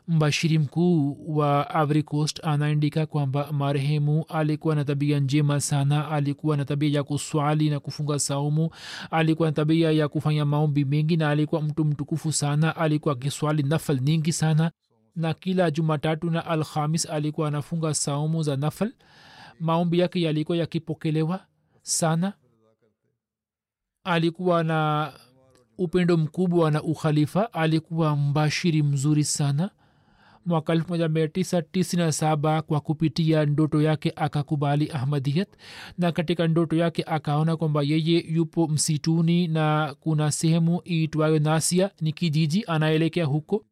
Mbashiri 0.08 0.60
mkuu 0.60 1.18
wa 1.38 1.70
ivory 1.84 2.04
coast 2.04 2.40
anaandika 2.46 3.06
kwamba 3.06 3.52
marehemu 3.52 4.26
alikuwa 4.30 4.76
na 4.76 4.86
tabia 4.86 5.20
njema 5.20 5.62
sana. 5.62 6.12
Alikuwa 6.12 6.58
na 6.58 6.66
tabia 6.66 6.90
ya 6.90 7.04
kuswali 7.04 7.70
na 7.70 7.80
kufunga 7.80 8.20
saumu. 8.20 8.70
Alikuwa 9.12 9.48
na 9.48 9.52
tabia 9.52 9.92
ya 9.92 10.08
kufanya 10.08 10.46
maombi 10.46 10.86
mengi 10.86 11.18
na 11.18 11.30
alikuwa 11.30 11.62
mtu 11.62 11.86
mtukufu 11.86 12.32
sana. 12.32 12.76
Alikuwa 12.76 13.14
akiswali 13.14 13.64
nafal 13.64 14.02
nyingi 14.02 14.34
sana. 14.34 14.72
Na 15.16 15.34
kila 15.34 15.72
jumatatu 15.72 16.30
na 16.32 16.46
alhamis 16.46 17.06
alikuwa 17.10 17.48
anafunga 17.48 17.94
saumu 17.94 18.44
za 18.44 18.56
nafal 18.56 18.94
maombi 19.60 20.00
yake 20.00 20.22
yalikuwa 20.22 20.58
yakipokelewa 20.58 21.46
sana. 21.82 22.34
Alikuwa 24.04 24.64
na 24.64 25.12
upendo 25.78 26.18
mkubwa 26.18 26.72
na 26.72 26.84
ukhalifa 26.84 27.54
alikuwa 27.54 28.16
mbashiri 28.16 28.84
mzuri 28.84 29.24
sana. 29.24 29.70
Mwaka 30.46 30.74
1997 30.76 32.62
kwa 32.62 32.80
kupitia 32.82 33.46
ndoto 33.46 33.82
yake 33.82 34.14
akakubali 34.16 34.92
ahmadiyat 34.92 35.50
na 35.98 36.12
katika 36.12 36.48
ndoto 36.48 36.76
yake 36.76 37.04
akaona 37.04 37.58
kwamba 37.58 37.84
yeye 37.84 38.26
yupo 38.30 38.68
msituni 38.68 39.48
na 39.48 39.96
kuna 40.00 40.32
sehemu 40.32 40.82
iitwayo 40.88 41.40
nasia 41.40 41.92
ni 42.02 42.12
kijiji 42.14 42.64
anaelekea 42.68 43.26
huko 43.26 43.66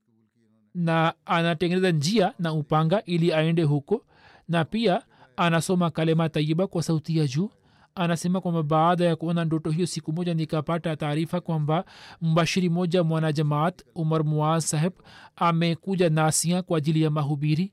na 0.75 1.13
anatengeneza 1.25 1.91
njia 1.91 2.34
na 2.39 2.53
upanga 2.53 3.03
ili 3.05 3.34
aende 3.34 3.63
huko. 3.63 4.05
Na 4.47 4.65
pia 4.65 5.01
anasoma 5.38 5.91
kalema 5.91 6.29
tayiba 6.29 6.67
kwa 6.67 6.84
sauti 6.84 7.17
ya 7.17 7.27
juu. 7.27 7.49
Anasema 7.95 8.41
kwamba 8.41 8.63
baada 8.63 9.05
ya 9.05 9.15
kuona 9.15 9.45
ndoto 9.45 9.69
hiyo 9.69 9.88
siku 9.88 10.13
moja 10.13 10.34
nikapata 10.34 10.95
taarifa 10.95 11.41
kwamba 11.41 11.86
mbashiri 12.21 12.69
moja 12.69 13.03
mwanajamaat 13.03 13.84
umar 13.95 14.23
muaz 14.23 14.63
saheb 14.65 14.93
amekuja 15.36 16.09
nasia 16.09 16.61
kwa 16.61 16.77
ajili 16.77 17.01
ya 17.01 17.09
mahubiri. 17.09 17.71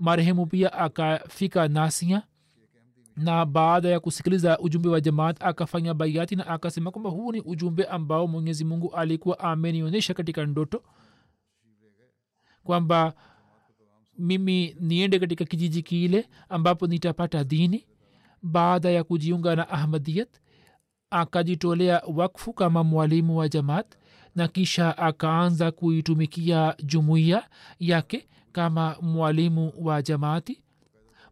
Marehemu 0.00 0.46
pia 0.46 0.72
akafika 0.72 1.68
nasia 1.68 2.22
na 3.16 3.46
baada 3.46 3.88
ya 3.88 4.00
kusikiliza 4.00 4.58
ujumbe 4.58 4.88
wa 4.88 5.00
jamaat 5.00 5.42
akafanya 5.42 5.94
baiati 5.94 6.36
na 6.36 6.46
akasema 6.46 6.90
kwamba 6.90 7.10
huu 7.10 7.32
ni 7.32 7.40
ujumbe 7.40 7.84
ambao 7.84 8.26
mwenyezi 8.26 8.64
mungu 8.64 8.94
alikuwa 8.94 9.38
amenionyesha 9.38 10.14
katika 10.14 10.46
ndoto 10.46 10.82
kwamba 12.64 13.14
mimi 14.18 14.76
niende 14.80 15.18
katika 15.18 15.44
kijiji 15.44 15.82
kile 15.82 16.28
ambapo 16.48 16.86
nitapata 16.86 17.44
dini. 17.44 17.86
Baada 18.42 18.90
ya 18.90 19.04
kujiunga 19.04 19.56
na 19.56 19.68
ahmadiyat 19.68 20.28
akajitolea 21.10 22.02
wakfu 22.14 22.52
kama 22.52 22.84
mwalimu 22.84 23.36
wa 23.38 23.48
jamaat 23.48 23.94
na 24.34 24.48
kisha 24.48 24.98
akaanza 24.98 25.70
kuitumikia 25.70 26.74
jumuiya 26.84 27.48
yake 27.78 28.28
kama 28.52 28.96
mwalimu 29.02 29.72
wa 29.78 30.02
jamaati. 30.02 30.62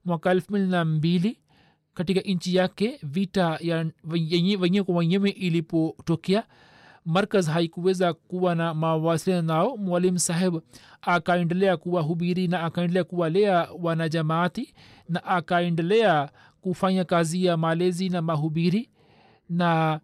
Mwaka 0.05 0.31
elfu 0.31 0.51
mbili 0.53 0.67
na 0.67 0.85
mbili 0.85 1.39
katika 1.95 2.21
nchi 2.21 2.55
yake 2.57 2.99
vita 3.03 3.59
ya 3.61 3.87
wenyewe 4.05 4.83
kwa 4.83 4.95
wenyewe 4.95 5.31
ilipotokea 5.31 6.45
markaz 7.07 7.49
haikuweza 7.49 8.13
kuwa 8.13 8.55
na 8.55 8.75
mawasiliano 8.75 9.43
nao. 9.55 9.77
Mwalimu 9.77 10.19
saheb 10.19 10.55
akaendelea 11.03 11.77
kuwahubiri 11.77 12.49
na 12.49 12.63
akaendelea 12.63 13.05
kuwalea 13.05 13.69
wanajamaati 13.83 14.75
na 15.09 15.25
akaendelea 15.25 16.31
kufanya 16.61 17.05
kazi 17.05 17.45
ya 17.45 17.57
malezi 17.57 18.09
na 18.09 18.23
mahubiri 18.23 18.89
na 19.49 20.01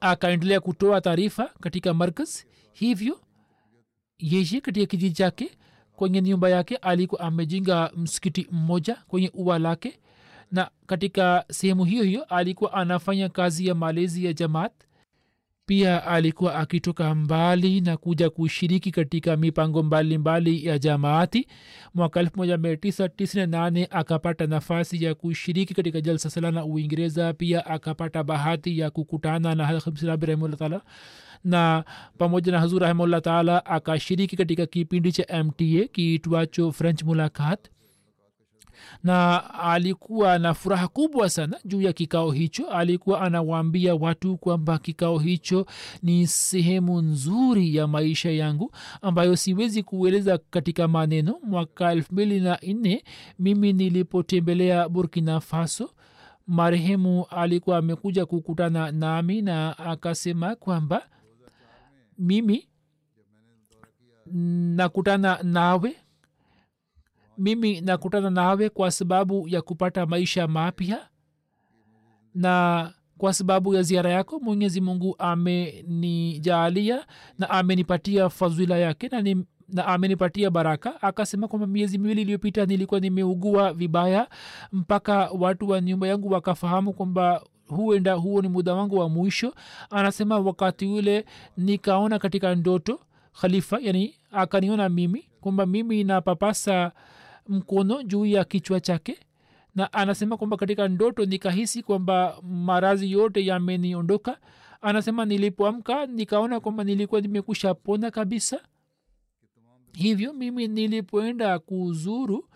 akaendelea 0.00 0.60
kutoa 0.60 1.00
taarifa 1.00 1.50
katika 1.60 1.94
markaz. 1.94 2.42
Hivyo 2.72 3.20
yeye 4.18 4.60
katika 4.60 4.86
kijiji 4.86 5.14
chake 5.14 5.50
kwenye 5.96 6.22
nyumba 6.22 6.48
yake 6.48 6.76
alikuwa 6.76 7.20
amejenga 7.20 7.90
msikiti 7.96 8.48
mmoja 8.52 8.94
kwenye 9.08 9.30
ua 9.34 9.58
lake 9.58 9.98
na 10.52 10.70
katika 10.86 11.44
sehemu 11.50 11.84
hiyo 11.84 12.04
hiyo 12.04 12.24
alikuwa 12.24 12.72
anafanya 12.72 13.28
kazi 13.28 13.66
ya 13.66 13.74
malezi 13.74 14.24
ya 14.24 14.32
jamaat 14.32 14.72
pia 15.68 16.06
alikuwa 16.06 16.54
akitoka 16.54 17.14
mbali 17.14 17.80
na 17.80 17.96
kuja 17.96 18.30
kushiriki 18.30 18.90
katika 18.90 19.36
mipango 19.36 19.82
mbalimbali 19.82 20.18
mbali 20.52 20.66
ya 20.66 20.78
jamaati. 20.78 21.46
Mwaka 21.94 22.22
1998 22.22 23.86
akapata 23.90 24.46
nafasi 24.46 25.04
ya 25.04 25.14
kushiriki 25.14 25.74
katika 25.74 26.00
jalsa 26.00 26.30
salana 26.30 26.64
uingereza. 26.64 27.32
Pia 27.32 27.66
akapata 27.66 28.24
bahati 28.24 28.78
ya 28.78 28.90
kukutana 28.90 29.54
na 29.54 29.66
hamsirabi 29.66 30.26
rahimahullah 30.26 30.58
taala. 30.58 30.80
Na 31.44 31.84
pamoja 32.18 32.52
na 32.52 32.60
hazur 32.60 32.82
rahimahullah 32.82 33.20
taala 33.22 33.66
akashiriki 33.66 34.36
katika 34.36 34.66
kipindi 34.66 35.12
cha 35.12 35.44
mta 35.44 35.64
kiitwacho 35.92 36.72
french 36.72 37.02
mulakat 37.02 37.68
na 39.04 39.50
alikuwa 39.54 40.38
na 40.38 40.54
furaha 40.54 40.88
kubwa 40.88 41.30
sana 41.30 41.58
juu 41.64 41.80
ya 41.80 41.92
kikao 41.92 42.30
hicho. 42.30 42.70
Alikuwa 42.70 43.20
anawaambia 43.20 43.94
watu 43.94 44.36
kwamba 44.36 44.78
kikao 44.78 45.18
hicho 45.18 45.66
ni 46.02 46.26
sehemu 46.26 47.02
nzuri 47.02 47.76
ya 47.76 47.86
maisha 47.86 48.30
yangu 48.30 48.72
ambayo 49.02 49.36
siwezi 49.36 49.82
kueleza 49.82 50.38
katika 50.50 50.88
maneno. 50.88 51.34
Mwaka 51.42 51.92
elfu 51.92 52.12
mbili 52.12 52.40
na 52.40 52.58
nne 52.62 53.04
mimi 53.38 53.72
nilipotembelea 53.72 54.88
burkina 54.88 55.40
faso 55.40 55.90
marehemu 56.46 57.26
alikuwa 57.30 57.78
amekuja 57.78 58.26
kukutana 58.26 58.92
nami 58.92 59.42
na 59.42 59.78
akasema 59.78 60.54
kwamba 60.56 61.02
mimi 62.18 62.68
nakutana 64.76 65.38
nawe 65.42 65.96
mimi 67.38 67.80
nakutana 67.80 68.30
nawe 68.30 68.68
kwa 68.68 68.90
sababu 68.90 69.48
ya 69.48 69.62
kupata 69.62 70.06
maisha 70.06 70.48
mapya 70.48 71.08
na 72.34 72.92
kwa 73.18 73.32
sababu 73.34 73.74
ya 73.74 73.82
ziara 73.82 74.10
yako 74.10 74.38
mwenyezi 74.40 74.80
mungu 74.80 75.14
amenijaalia 75.18 77.06
na 77.38 77.50
amenipatia 77.50 78.28
fadhila 78.28 78.78
yake 78.78 79.08
na, 79.08 79.22
ni, 79.22 79.44
na 79.68 79.86
amenipatia 79.86 80.50
baraka. 80.50 81.02
Akasema 81.02 81.48
kwamba 81.48 81.66
miezi 81.66 81.98
miwili 81.98 82.22
iliyopita 82.22 82.66
nilikuwa 82.66 83.00
nimeugua 83.00 83.72
vibaya 83.72 84.28
mpaka 84.72 85.30
watu 85.30 85.68
wa 85.68 85.80
nyumba 85.80 86.08
yangu 86.08 86.30
wakafahamu 86.32 86.92
kwamba 86.92 87.42
huenda 87.68 88.12
huo 88.14 88.42
ni 88.42 88.48
muda 88.48 88.74
wangu 88.74 88.96
wa 88.98 89.08
mwisho. 89.08 89.54
Anasema 89.90 90.38
wakati 90.38 90.86
ule 90.86 91.24
nikaona 91.56 92.18
katika 92.18 92.54
ndoto 92.54 93.00
khalifa 93.40 93.78
yani 93.82 94.14
akaniona 94.30 94.88
mimi 94.88 95.24
kwamba 95.40 95.66
mimi 95.66 96.04
napapasa 96.04 96.92
mkono 97.48 98.02
juu 98.02 98.26
ya 98.26 98.44
kichwa 98.44 98.80
chake 98.80 99.18
na 99.74 99.92
anasema 99.92 100.36
kwamba 100.36 100.56
katika 100.56 100.88
ndoto 100.88 101.24
nikahisi 101.24 101.82
kwamba 101.82 102.38
marazi 102.42 103.12
yote 103.12 103.46
yameniondoka. 103.46 104.38
Anasema 104.80 105.24
nilipoamka 105.24 106.06
nikaona 106.06 106.60
kwamba 106.60 106.84
nilikuwa 106.84 107.20
nimekusha 107.20 107.74
pona 107.74 108.10
kabisa. 108.10 108.60
Hivyo 109.92 110.32
mimi 110.32 110.68
nilipoenda 110.68 111.58
kuzuru 111.58 112.48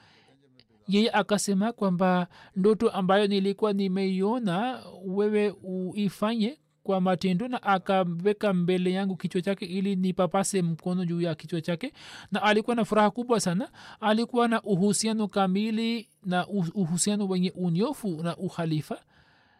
yeye 0.88 1.10
akasema 1.10 1.72
kwamba 1.72 2.26
ndoto 2.56 2.90
ambayo 2.90 3.26
nilikuwa 3.26 3.72
nimeiona 3.72 4.82
wewe 5.04 5.54
uifanye 5.62 6.58
kwa 6.82 7.00
matendo 7.00 7.48
na 7.48 7.62
akaweka 7.62 8.52
mbele 8.52 8.92
yangu 8.92 9.16
kichwa 9.16 9.42
chake 9.42 9.64
ili 9.64 9.96
nipapase 9.96 10.62
mkono 10.62 11.04
juu 11.04 11.20
ya 11.20 11.34
kichwa 11.34 11.60
chake. 11.60 11.92
Na 12.32 12.42
alikuwa 12.42 12.76
na 12.76 12.84
furaha 12.84 13.10
kubwa 13.10 13.40
sana. 13.40 13.68
Alikuwa 14.00 14.48
na 14.48 14.62
uhusiano 14.62 15.28
kamili 15.28 16.08
na 16.24 16.46
uhusiano 16.48 17.26
wenye 17.28 17.50
unyofu 17.56 18.22
na 18.22 18.36
ukhalifa. 18.36 18.98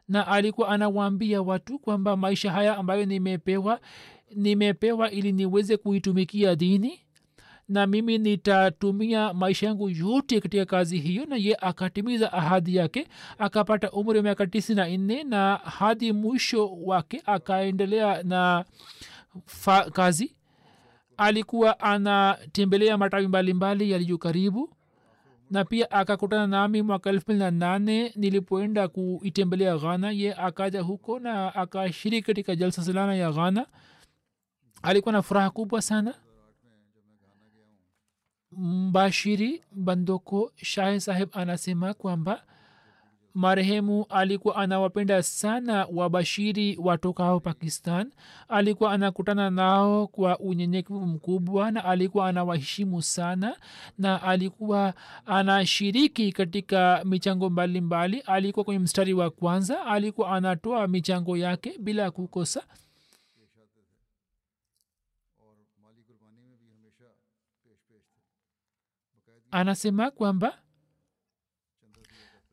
Na 0.08 0.26
alikuwa 0.26 0.68
anawaambia 0.68 1.42
watu 1.42 1.78
kwamba 1.78 2.16
maisha 2.16 2.52
haya 2.52 2.76
ambayo 2.76 3.04
nimepewa 3.04 3.80
nimepewa 4.36 5.10
ili 5.10 5.32
niweze 5.32 5.76
kuitumikia 5.76 6.54
dini 6.56 7.00
na 7.72 7.86
mimi 7.86 8.18
nitatumia 8.18 9.34
maisha 9.34 9.66
yangu 9.66 9.88
yote 9.90 10.40
katika 10.40 10.64
kazi 10.64 10.98
hiyo 10.98 11.26
na 11.26 11.36
ye 11.36 11.56
akatimiza 11.60 12.32
ahadi 12.32 12.76
yake 12.76 13.08
akapata 13.38 13.90
umri 13.90 14.16
wa 14.18 14.22
miaka 14.22 14.46
tisi 14.46 14.74
na 14.74 14.88
nne 14.88 15.24
na 15.24 15.56
hadi 15.56 16.12
mwisho 16.12 16.66
wake 16.84 17.22
akaendelea 17.26 18.22
na 18.22 18.64
fa, 19.46 19.90
kazi. 19.90 20.36
Alikuwa 21.16 21.80
anatembelea 21.80 22.98
matawi 22.98 23.28
mbalimbali 23.28 23.90
yaliyo 23.90 24.18
karibu 24.18 24.70
na 25.50 25.64
pia 25.64 25.90
akakutana 25.90 26.46
nami 26.46 26.82
mwaka 26.82 27.10
elfu 27.10 27.24
mbili 27.26 27.38
na 27.38 27.50
nane 27.50 28.12
nilipoenda 28.16 28.88
kuitembelea 28.88 29.76
ghana. 29.78 30.10
Ye 30.10 30.34
akaja 30.34 30.80
huko 30.80 31.18
na 31.18 31.54
akashiriki 31.54 32.26
katika 32.26 32.56
jalsa 32.56 32.82
silana 32.82 33.14
ya 33.14 33.32
ghana. 33.32 33.66
Alikuwa 34.82 35.12
na 35.12 35.22
furaha 35.22 35.50
kubwa 35.50 35.82
sana 35.82 36.14
mbashiri 38.56 39.62
bandoko 39.72 40.52
shahe 40.56 41.00
saheb 41.00 41.28
anasema 41.32 41.94
kwamba 41.94 42.42
marehemu 43.34 44.06
alikuwa 44.08 44.56
anawapenda 44.56 45.22
sana 45.22 45.86
wabashiri 45.92 46.78
watokao 46.82 47.40
pakistan 47.40 48.10
alikuwa 48.48 48.92
anakutana 48.92 49.50
nao 49.50 50.06
kwa 50.06 50.38
unyenyekevu 50.38 51.06
mkubwa 51.06 51.70
na 51.70 51.84
alikuwa 51.84 52.28
anawaheshimu 52.28 53.02
sana 53.02 53.56
na 53.98 54.22
alikuwa 54.22 54.94
anashiriki 55.26 56.32
katika 56.32 57.02
michango 57.04 57.50
mbalimbali 57.50 58.16
mbali. 58.16 58.36
alikuwa 58.36 58.64
kwenye 58.64 58.78
mstari 58.78 59.14
wa 59.14 59.30
kwanza 59.30 59.86
alikuwa 59.86 60.30
anatoa 60.30 60.88
michango 60.88 61.36
yake 61.36 61.78
bila 61.78 62.10
kukosa 62.10 62.62
anasema 69.52 70.10
kwamba 70.10 70.58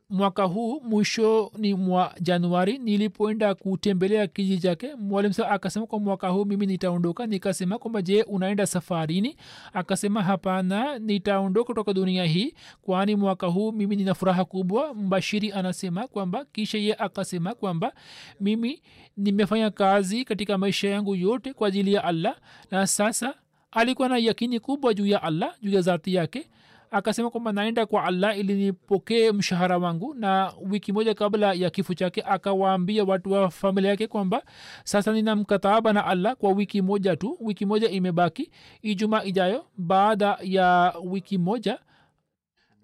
mwaka 0.09 0.43
huu 0.43 0.81
mwishoni 0.81 1.73
mwa 1.73 2.13
januari 2.21 2.77
nilipoenda 2.77 3.55
kutembelea 3.55 4.27
kijiji 4.27 4.61
chake 4.61 4.95
mwalimu 4.95 5.33
sa 5.33 5.49
akasema 5.49 5.85
kwa 5.87 5.99
mwaka 5.99 6.27
huu 6.29 6.45
mimi 6.45 6.65
nitaondoka. 6.65 7.27
Nikasema 7.27 7.77
kwamba 7.79 8.01
je 8.01 8.23
unaenda 8.23 8.67
safarini? 8.67 9.35
Akasema 9.73 10.23
hapana 10.23 10.99
nitaondoka 10.99 11.67
kutoka 11.67 11.93
dunia 11.93 12.25
hii 12.25 12.53
kwani 12.81 13.15
mwaka 13.15 13.47
huu 13.47 13.71
mimi 13.71 13.95
nina 13.95 14.13
furaha 14.13 14.45
kubwa. 14.45 14.93
Mbashiri 14.93 15.51
anasema 15.51 16.07
kwamba 16.07 16.45
kisha 16.45 16.77
ye 16.77 16.93
akasema 16.95 17.55
kwamba 17.55 17.93
mimi 18.39 18.81
nimefanya 19.17 19.71
kazi 19.71 20.25
katika 20.25 20.57
maisha 20.57 20.89
yangu 20.89 21.15
yote 21.15 21.53
kwa 21.53 21.67
ajili 21.67 21.93
ya 21.93 22.03
allah 22.03 22.35
na 22.71 22.87
sasa 22.87 23.33
alikuwa 23.71 24.09
na 24.09 24.17
yakini 24.17 24.59
kubwa 24.59 24.93
juu 24.93 25.05
ya 25.05 25.23
allah 25.23 25.55
juu 25.61 25.71
ya 25.71 25.81
zati 25.81 26.13
yake 26.13 26.49
akasema 26.91 27.29
kwamba 27.29 27.51
naenda 27.51 27.85
kwa 27.85 28.03
allah 28.03 28.39
ili 28.39 28.53
nipokee 28.53 29.31
mshahara 29.31 29.77
wangu. 29.77 30.13
Na 30.13 30.53
wiki 30.69 30.93
moja 30.93 31.13
kabla 31.13 31.53
ya 31.53 31.69
kifo 31.69 31.93
chake 31.93 32.21
akawaambia 32.21 33.03
watu 33.03 33.31
wa 33.31 33.49
familia 33.49 33.89
yake 33.89 34.07
kwamba 34.07 34.43
sasa 34.83 35.13
nina 35.13 35.35
mkataba 35.35 35.93
na 35.93 36.05
allah 36.05 36.35
kwa 36.35 36.51
wiki 36.51 36.81
moja 36.81 37.15
tu. 37.15 37.37
Wiki 37.41 37.65
moja 37.65 37.89
imebaki. 37.89 38.51
Ijuma 38.81 39.23
ijayo 39.23 39.65
baada 39.77 40.37
ya 40.43 40.93
wiki 41.03 41.37
moja 41.37 41.79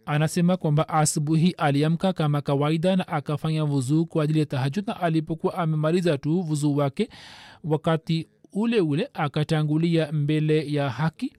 anasema 0.06 0.58
kwamba 0.58 0.90
asubuhi 0.90 1.52
aliamka 1.52 2.14
kama 2.14 2.42
kawaida 2.42 2.96
na 2.96 3.08
akafanya 3.08 3.64
vuzuu 3.66 4.06
kwa 4.06 4.24
ajili 4.24 4.40
ya 4.40 4.46
tahajud 4.46 4.88
na 4.88 5.02
alipokuwa 5.02 5.54
amemaliza 5.58 6.18
tu 6.18 6.42
vuzuu 6.42 6.76
wake 6.76 7.10
wakati 7.64 8.28
ule 8.54 8.82
ule 8.82 9.10
akatangulia 9.14 10.12
mbele 10.12 10.72
ya 10.74 10.90
haki 10.90 11.34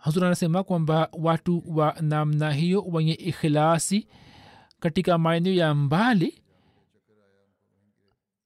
hazur 0.00 0.24
anasema 0.24 0.62
kwamba 0.62 1.08
watu 1.12 1.62
wa 1.66 1.96
namna 2.00 2.52
hiyo 2.52 2.82
wenye 2.82 3.12
ikhilasi 3.14 4.06
katika 4.80 5.18
maeneo 5.18 5.52
ya 5.54 5.74
mbali 5.74 6.42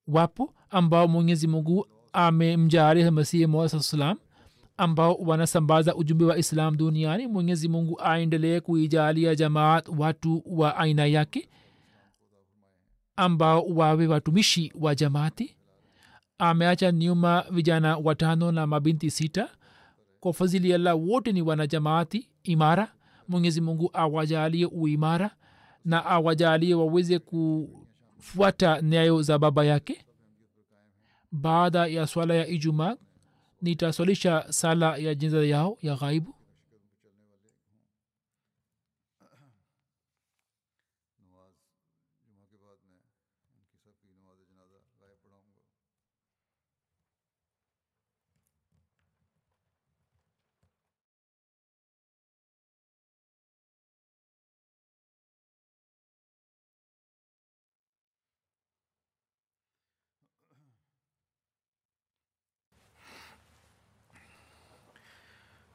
wapo 0.07 0.55
ambao 0.71 1.09
mwenyezi 1.09 1.47
mungu 1.49 1.87
amemjaari 2.13 3.11
masihi 3.11 3.47
moa 3.47 3.69
salam 3.69 4.19
ambao 4.77 5.15
wanasambaza 5.15 5.95
ujumbe 5.95 6.25
wa 6.25 6.39
islam 6.39 6.77
duniani. 6.77 7.27
Mwenyezi 7.27 7.69
mungu 7.69 8.01
aendelee 8.01 8.61
kuijalia 8.61 9.35
jamaat 9.35 9.89
watu 9.99 10.43
wa 10.47 10.77
aina 10.77 11.07
yake 11.07 11.49
ambao 13.17 13.67
wawe 13.67 14.07
watumishi 14.07 14.73
wa 14.81 14.95
jamaati. 14.95 15.57
Ameacha 16.39 16.93
nyuma 16.93 17.45
vijana 17.51 17.97
watano 17.97 18.53
na 18.53 18.67
mabinti 18.67 19.11
sita 19.11 19.49
kwa 20.25 20.33
fadhili 20.33 20.75
allah 20.75 20.97
wote 21.09 21.33
ni 21.33 21.43
wanajamaati 21.43 22.29
imara. 22.43 22.93
Mwenyezi 23.29 23.61
mungu 23.61 23.91
awajalie 23.93 24.67
uimara 24.67 25.31
na 25.85 26.05
awajalie 26.07 26.75
waweze 26.75 27.19
kufuata 27.19 28.83
nyayo 28.83 29.23
za 29.23 29.39
baba 29.39 29.65
yake. 29.65 30.05
Baada 31.33 31.87
ya 31.87 32.07
swala 32.07 32.35
ya 32.35 32.47
ijumaa 32.47 32.97
nitaswalisha 33.63 34.45
sala 34.53 34.97
ya 34.97 35.15
jinza 35.15 35.45
yao 35.45 35.79
ya 35.83 35.95
ghaibu 35.97 36.35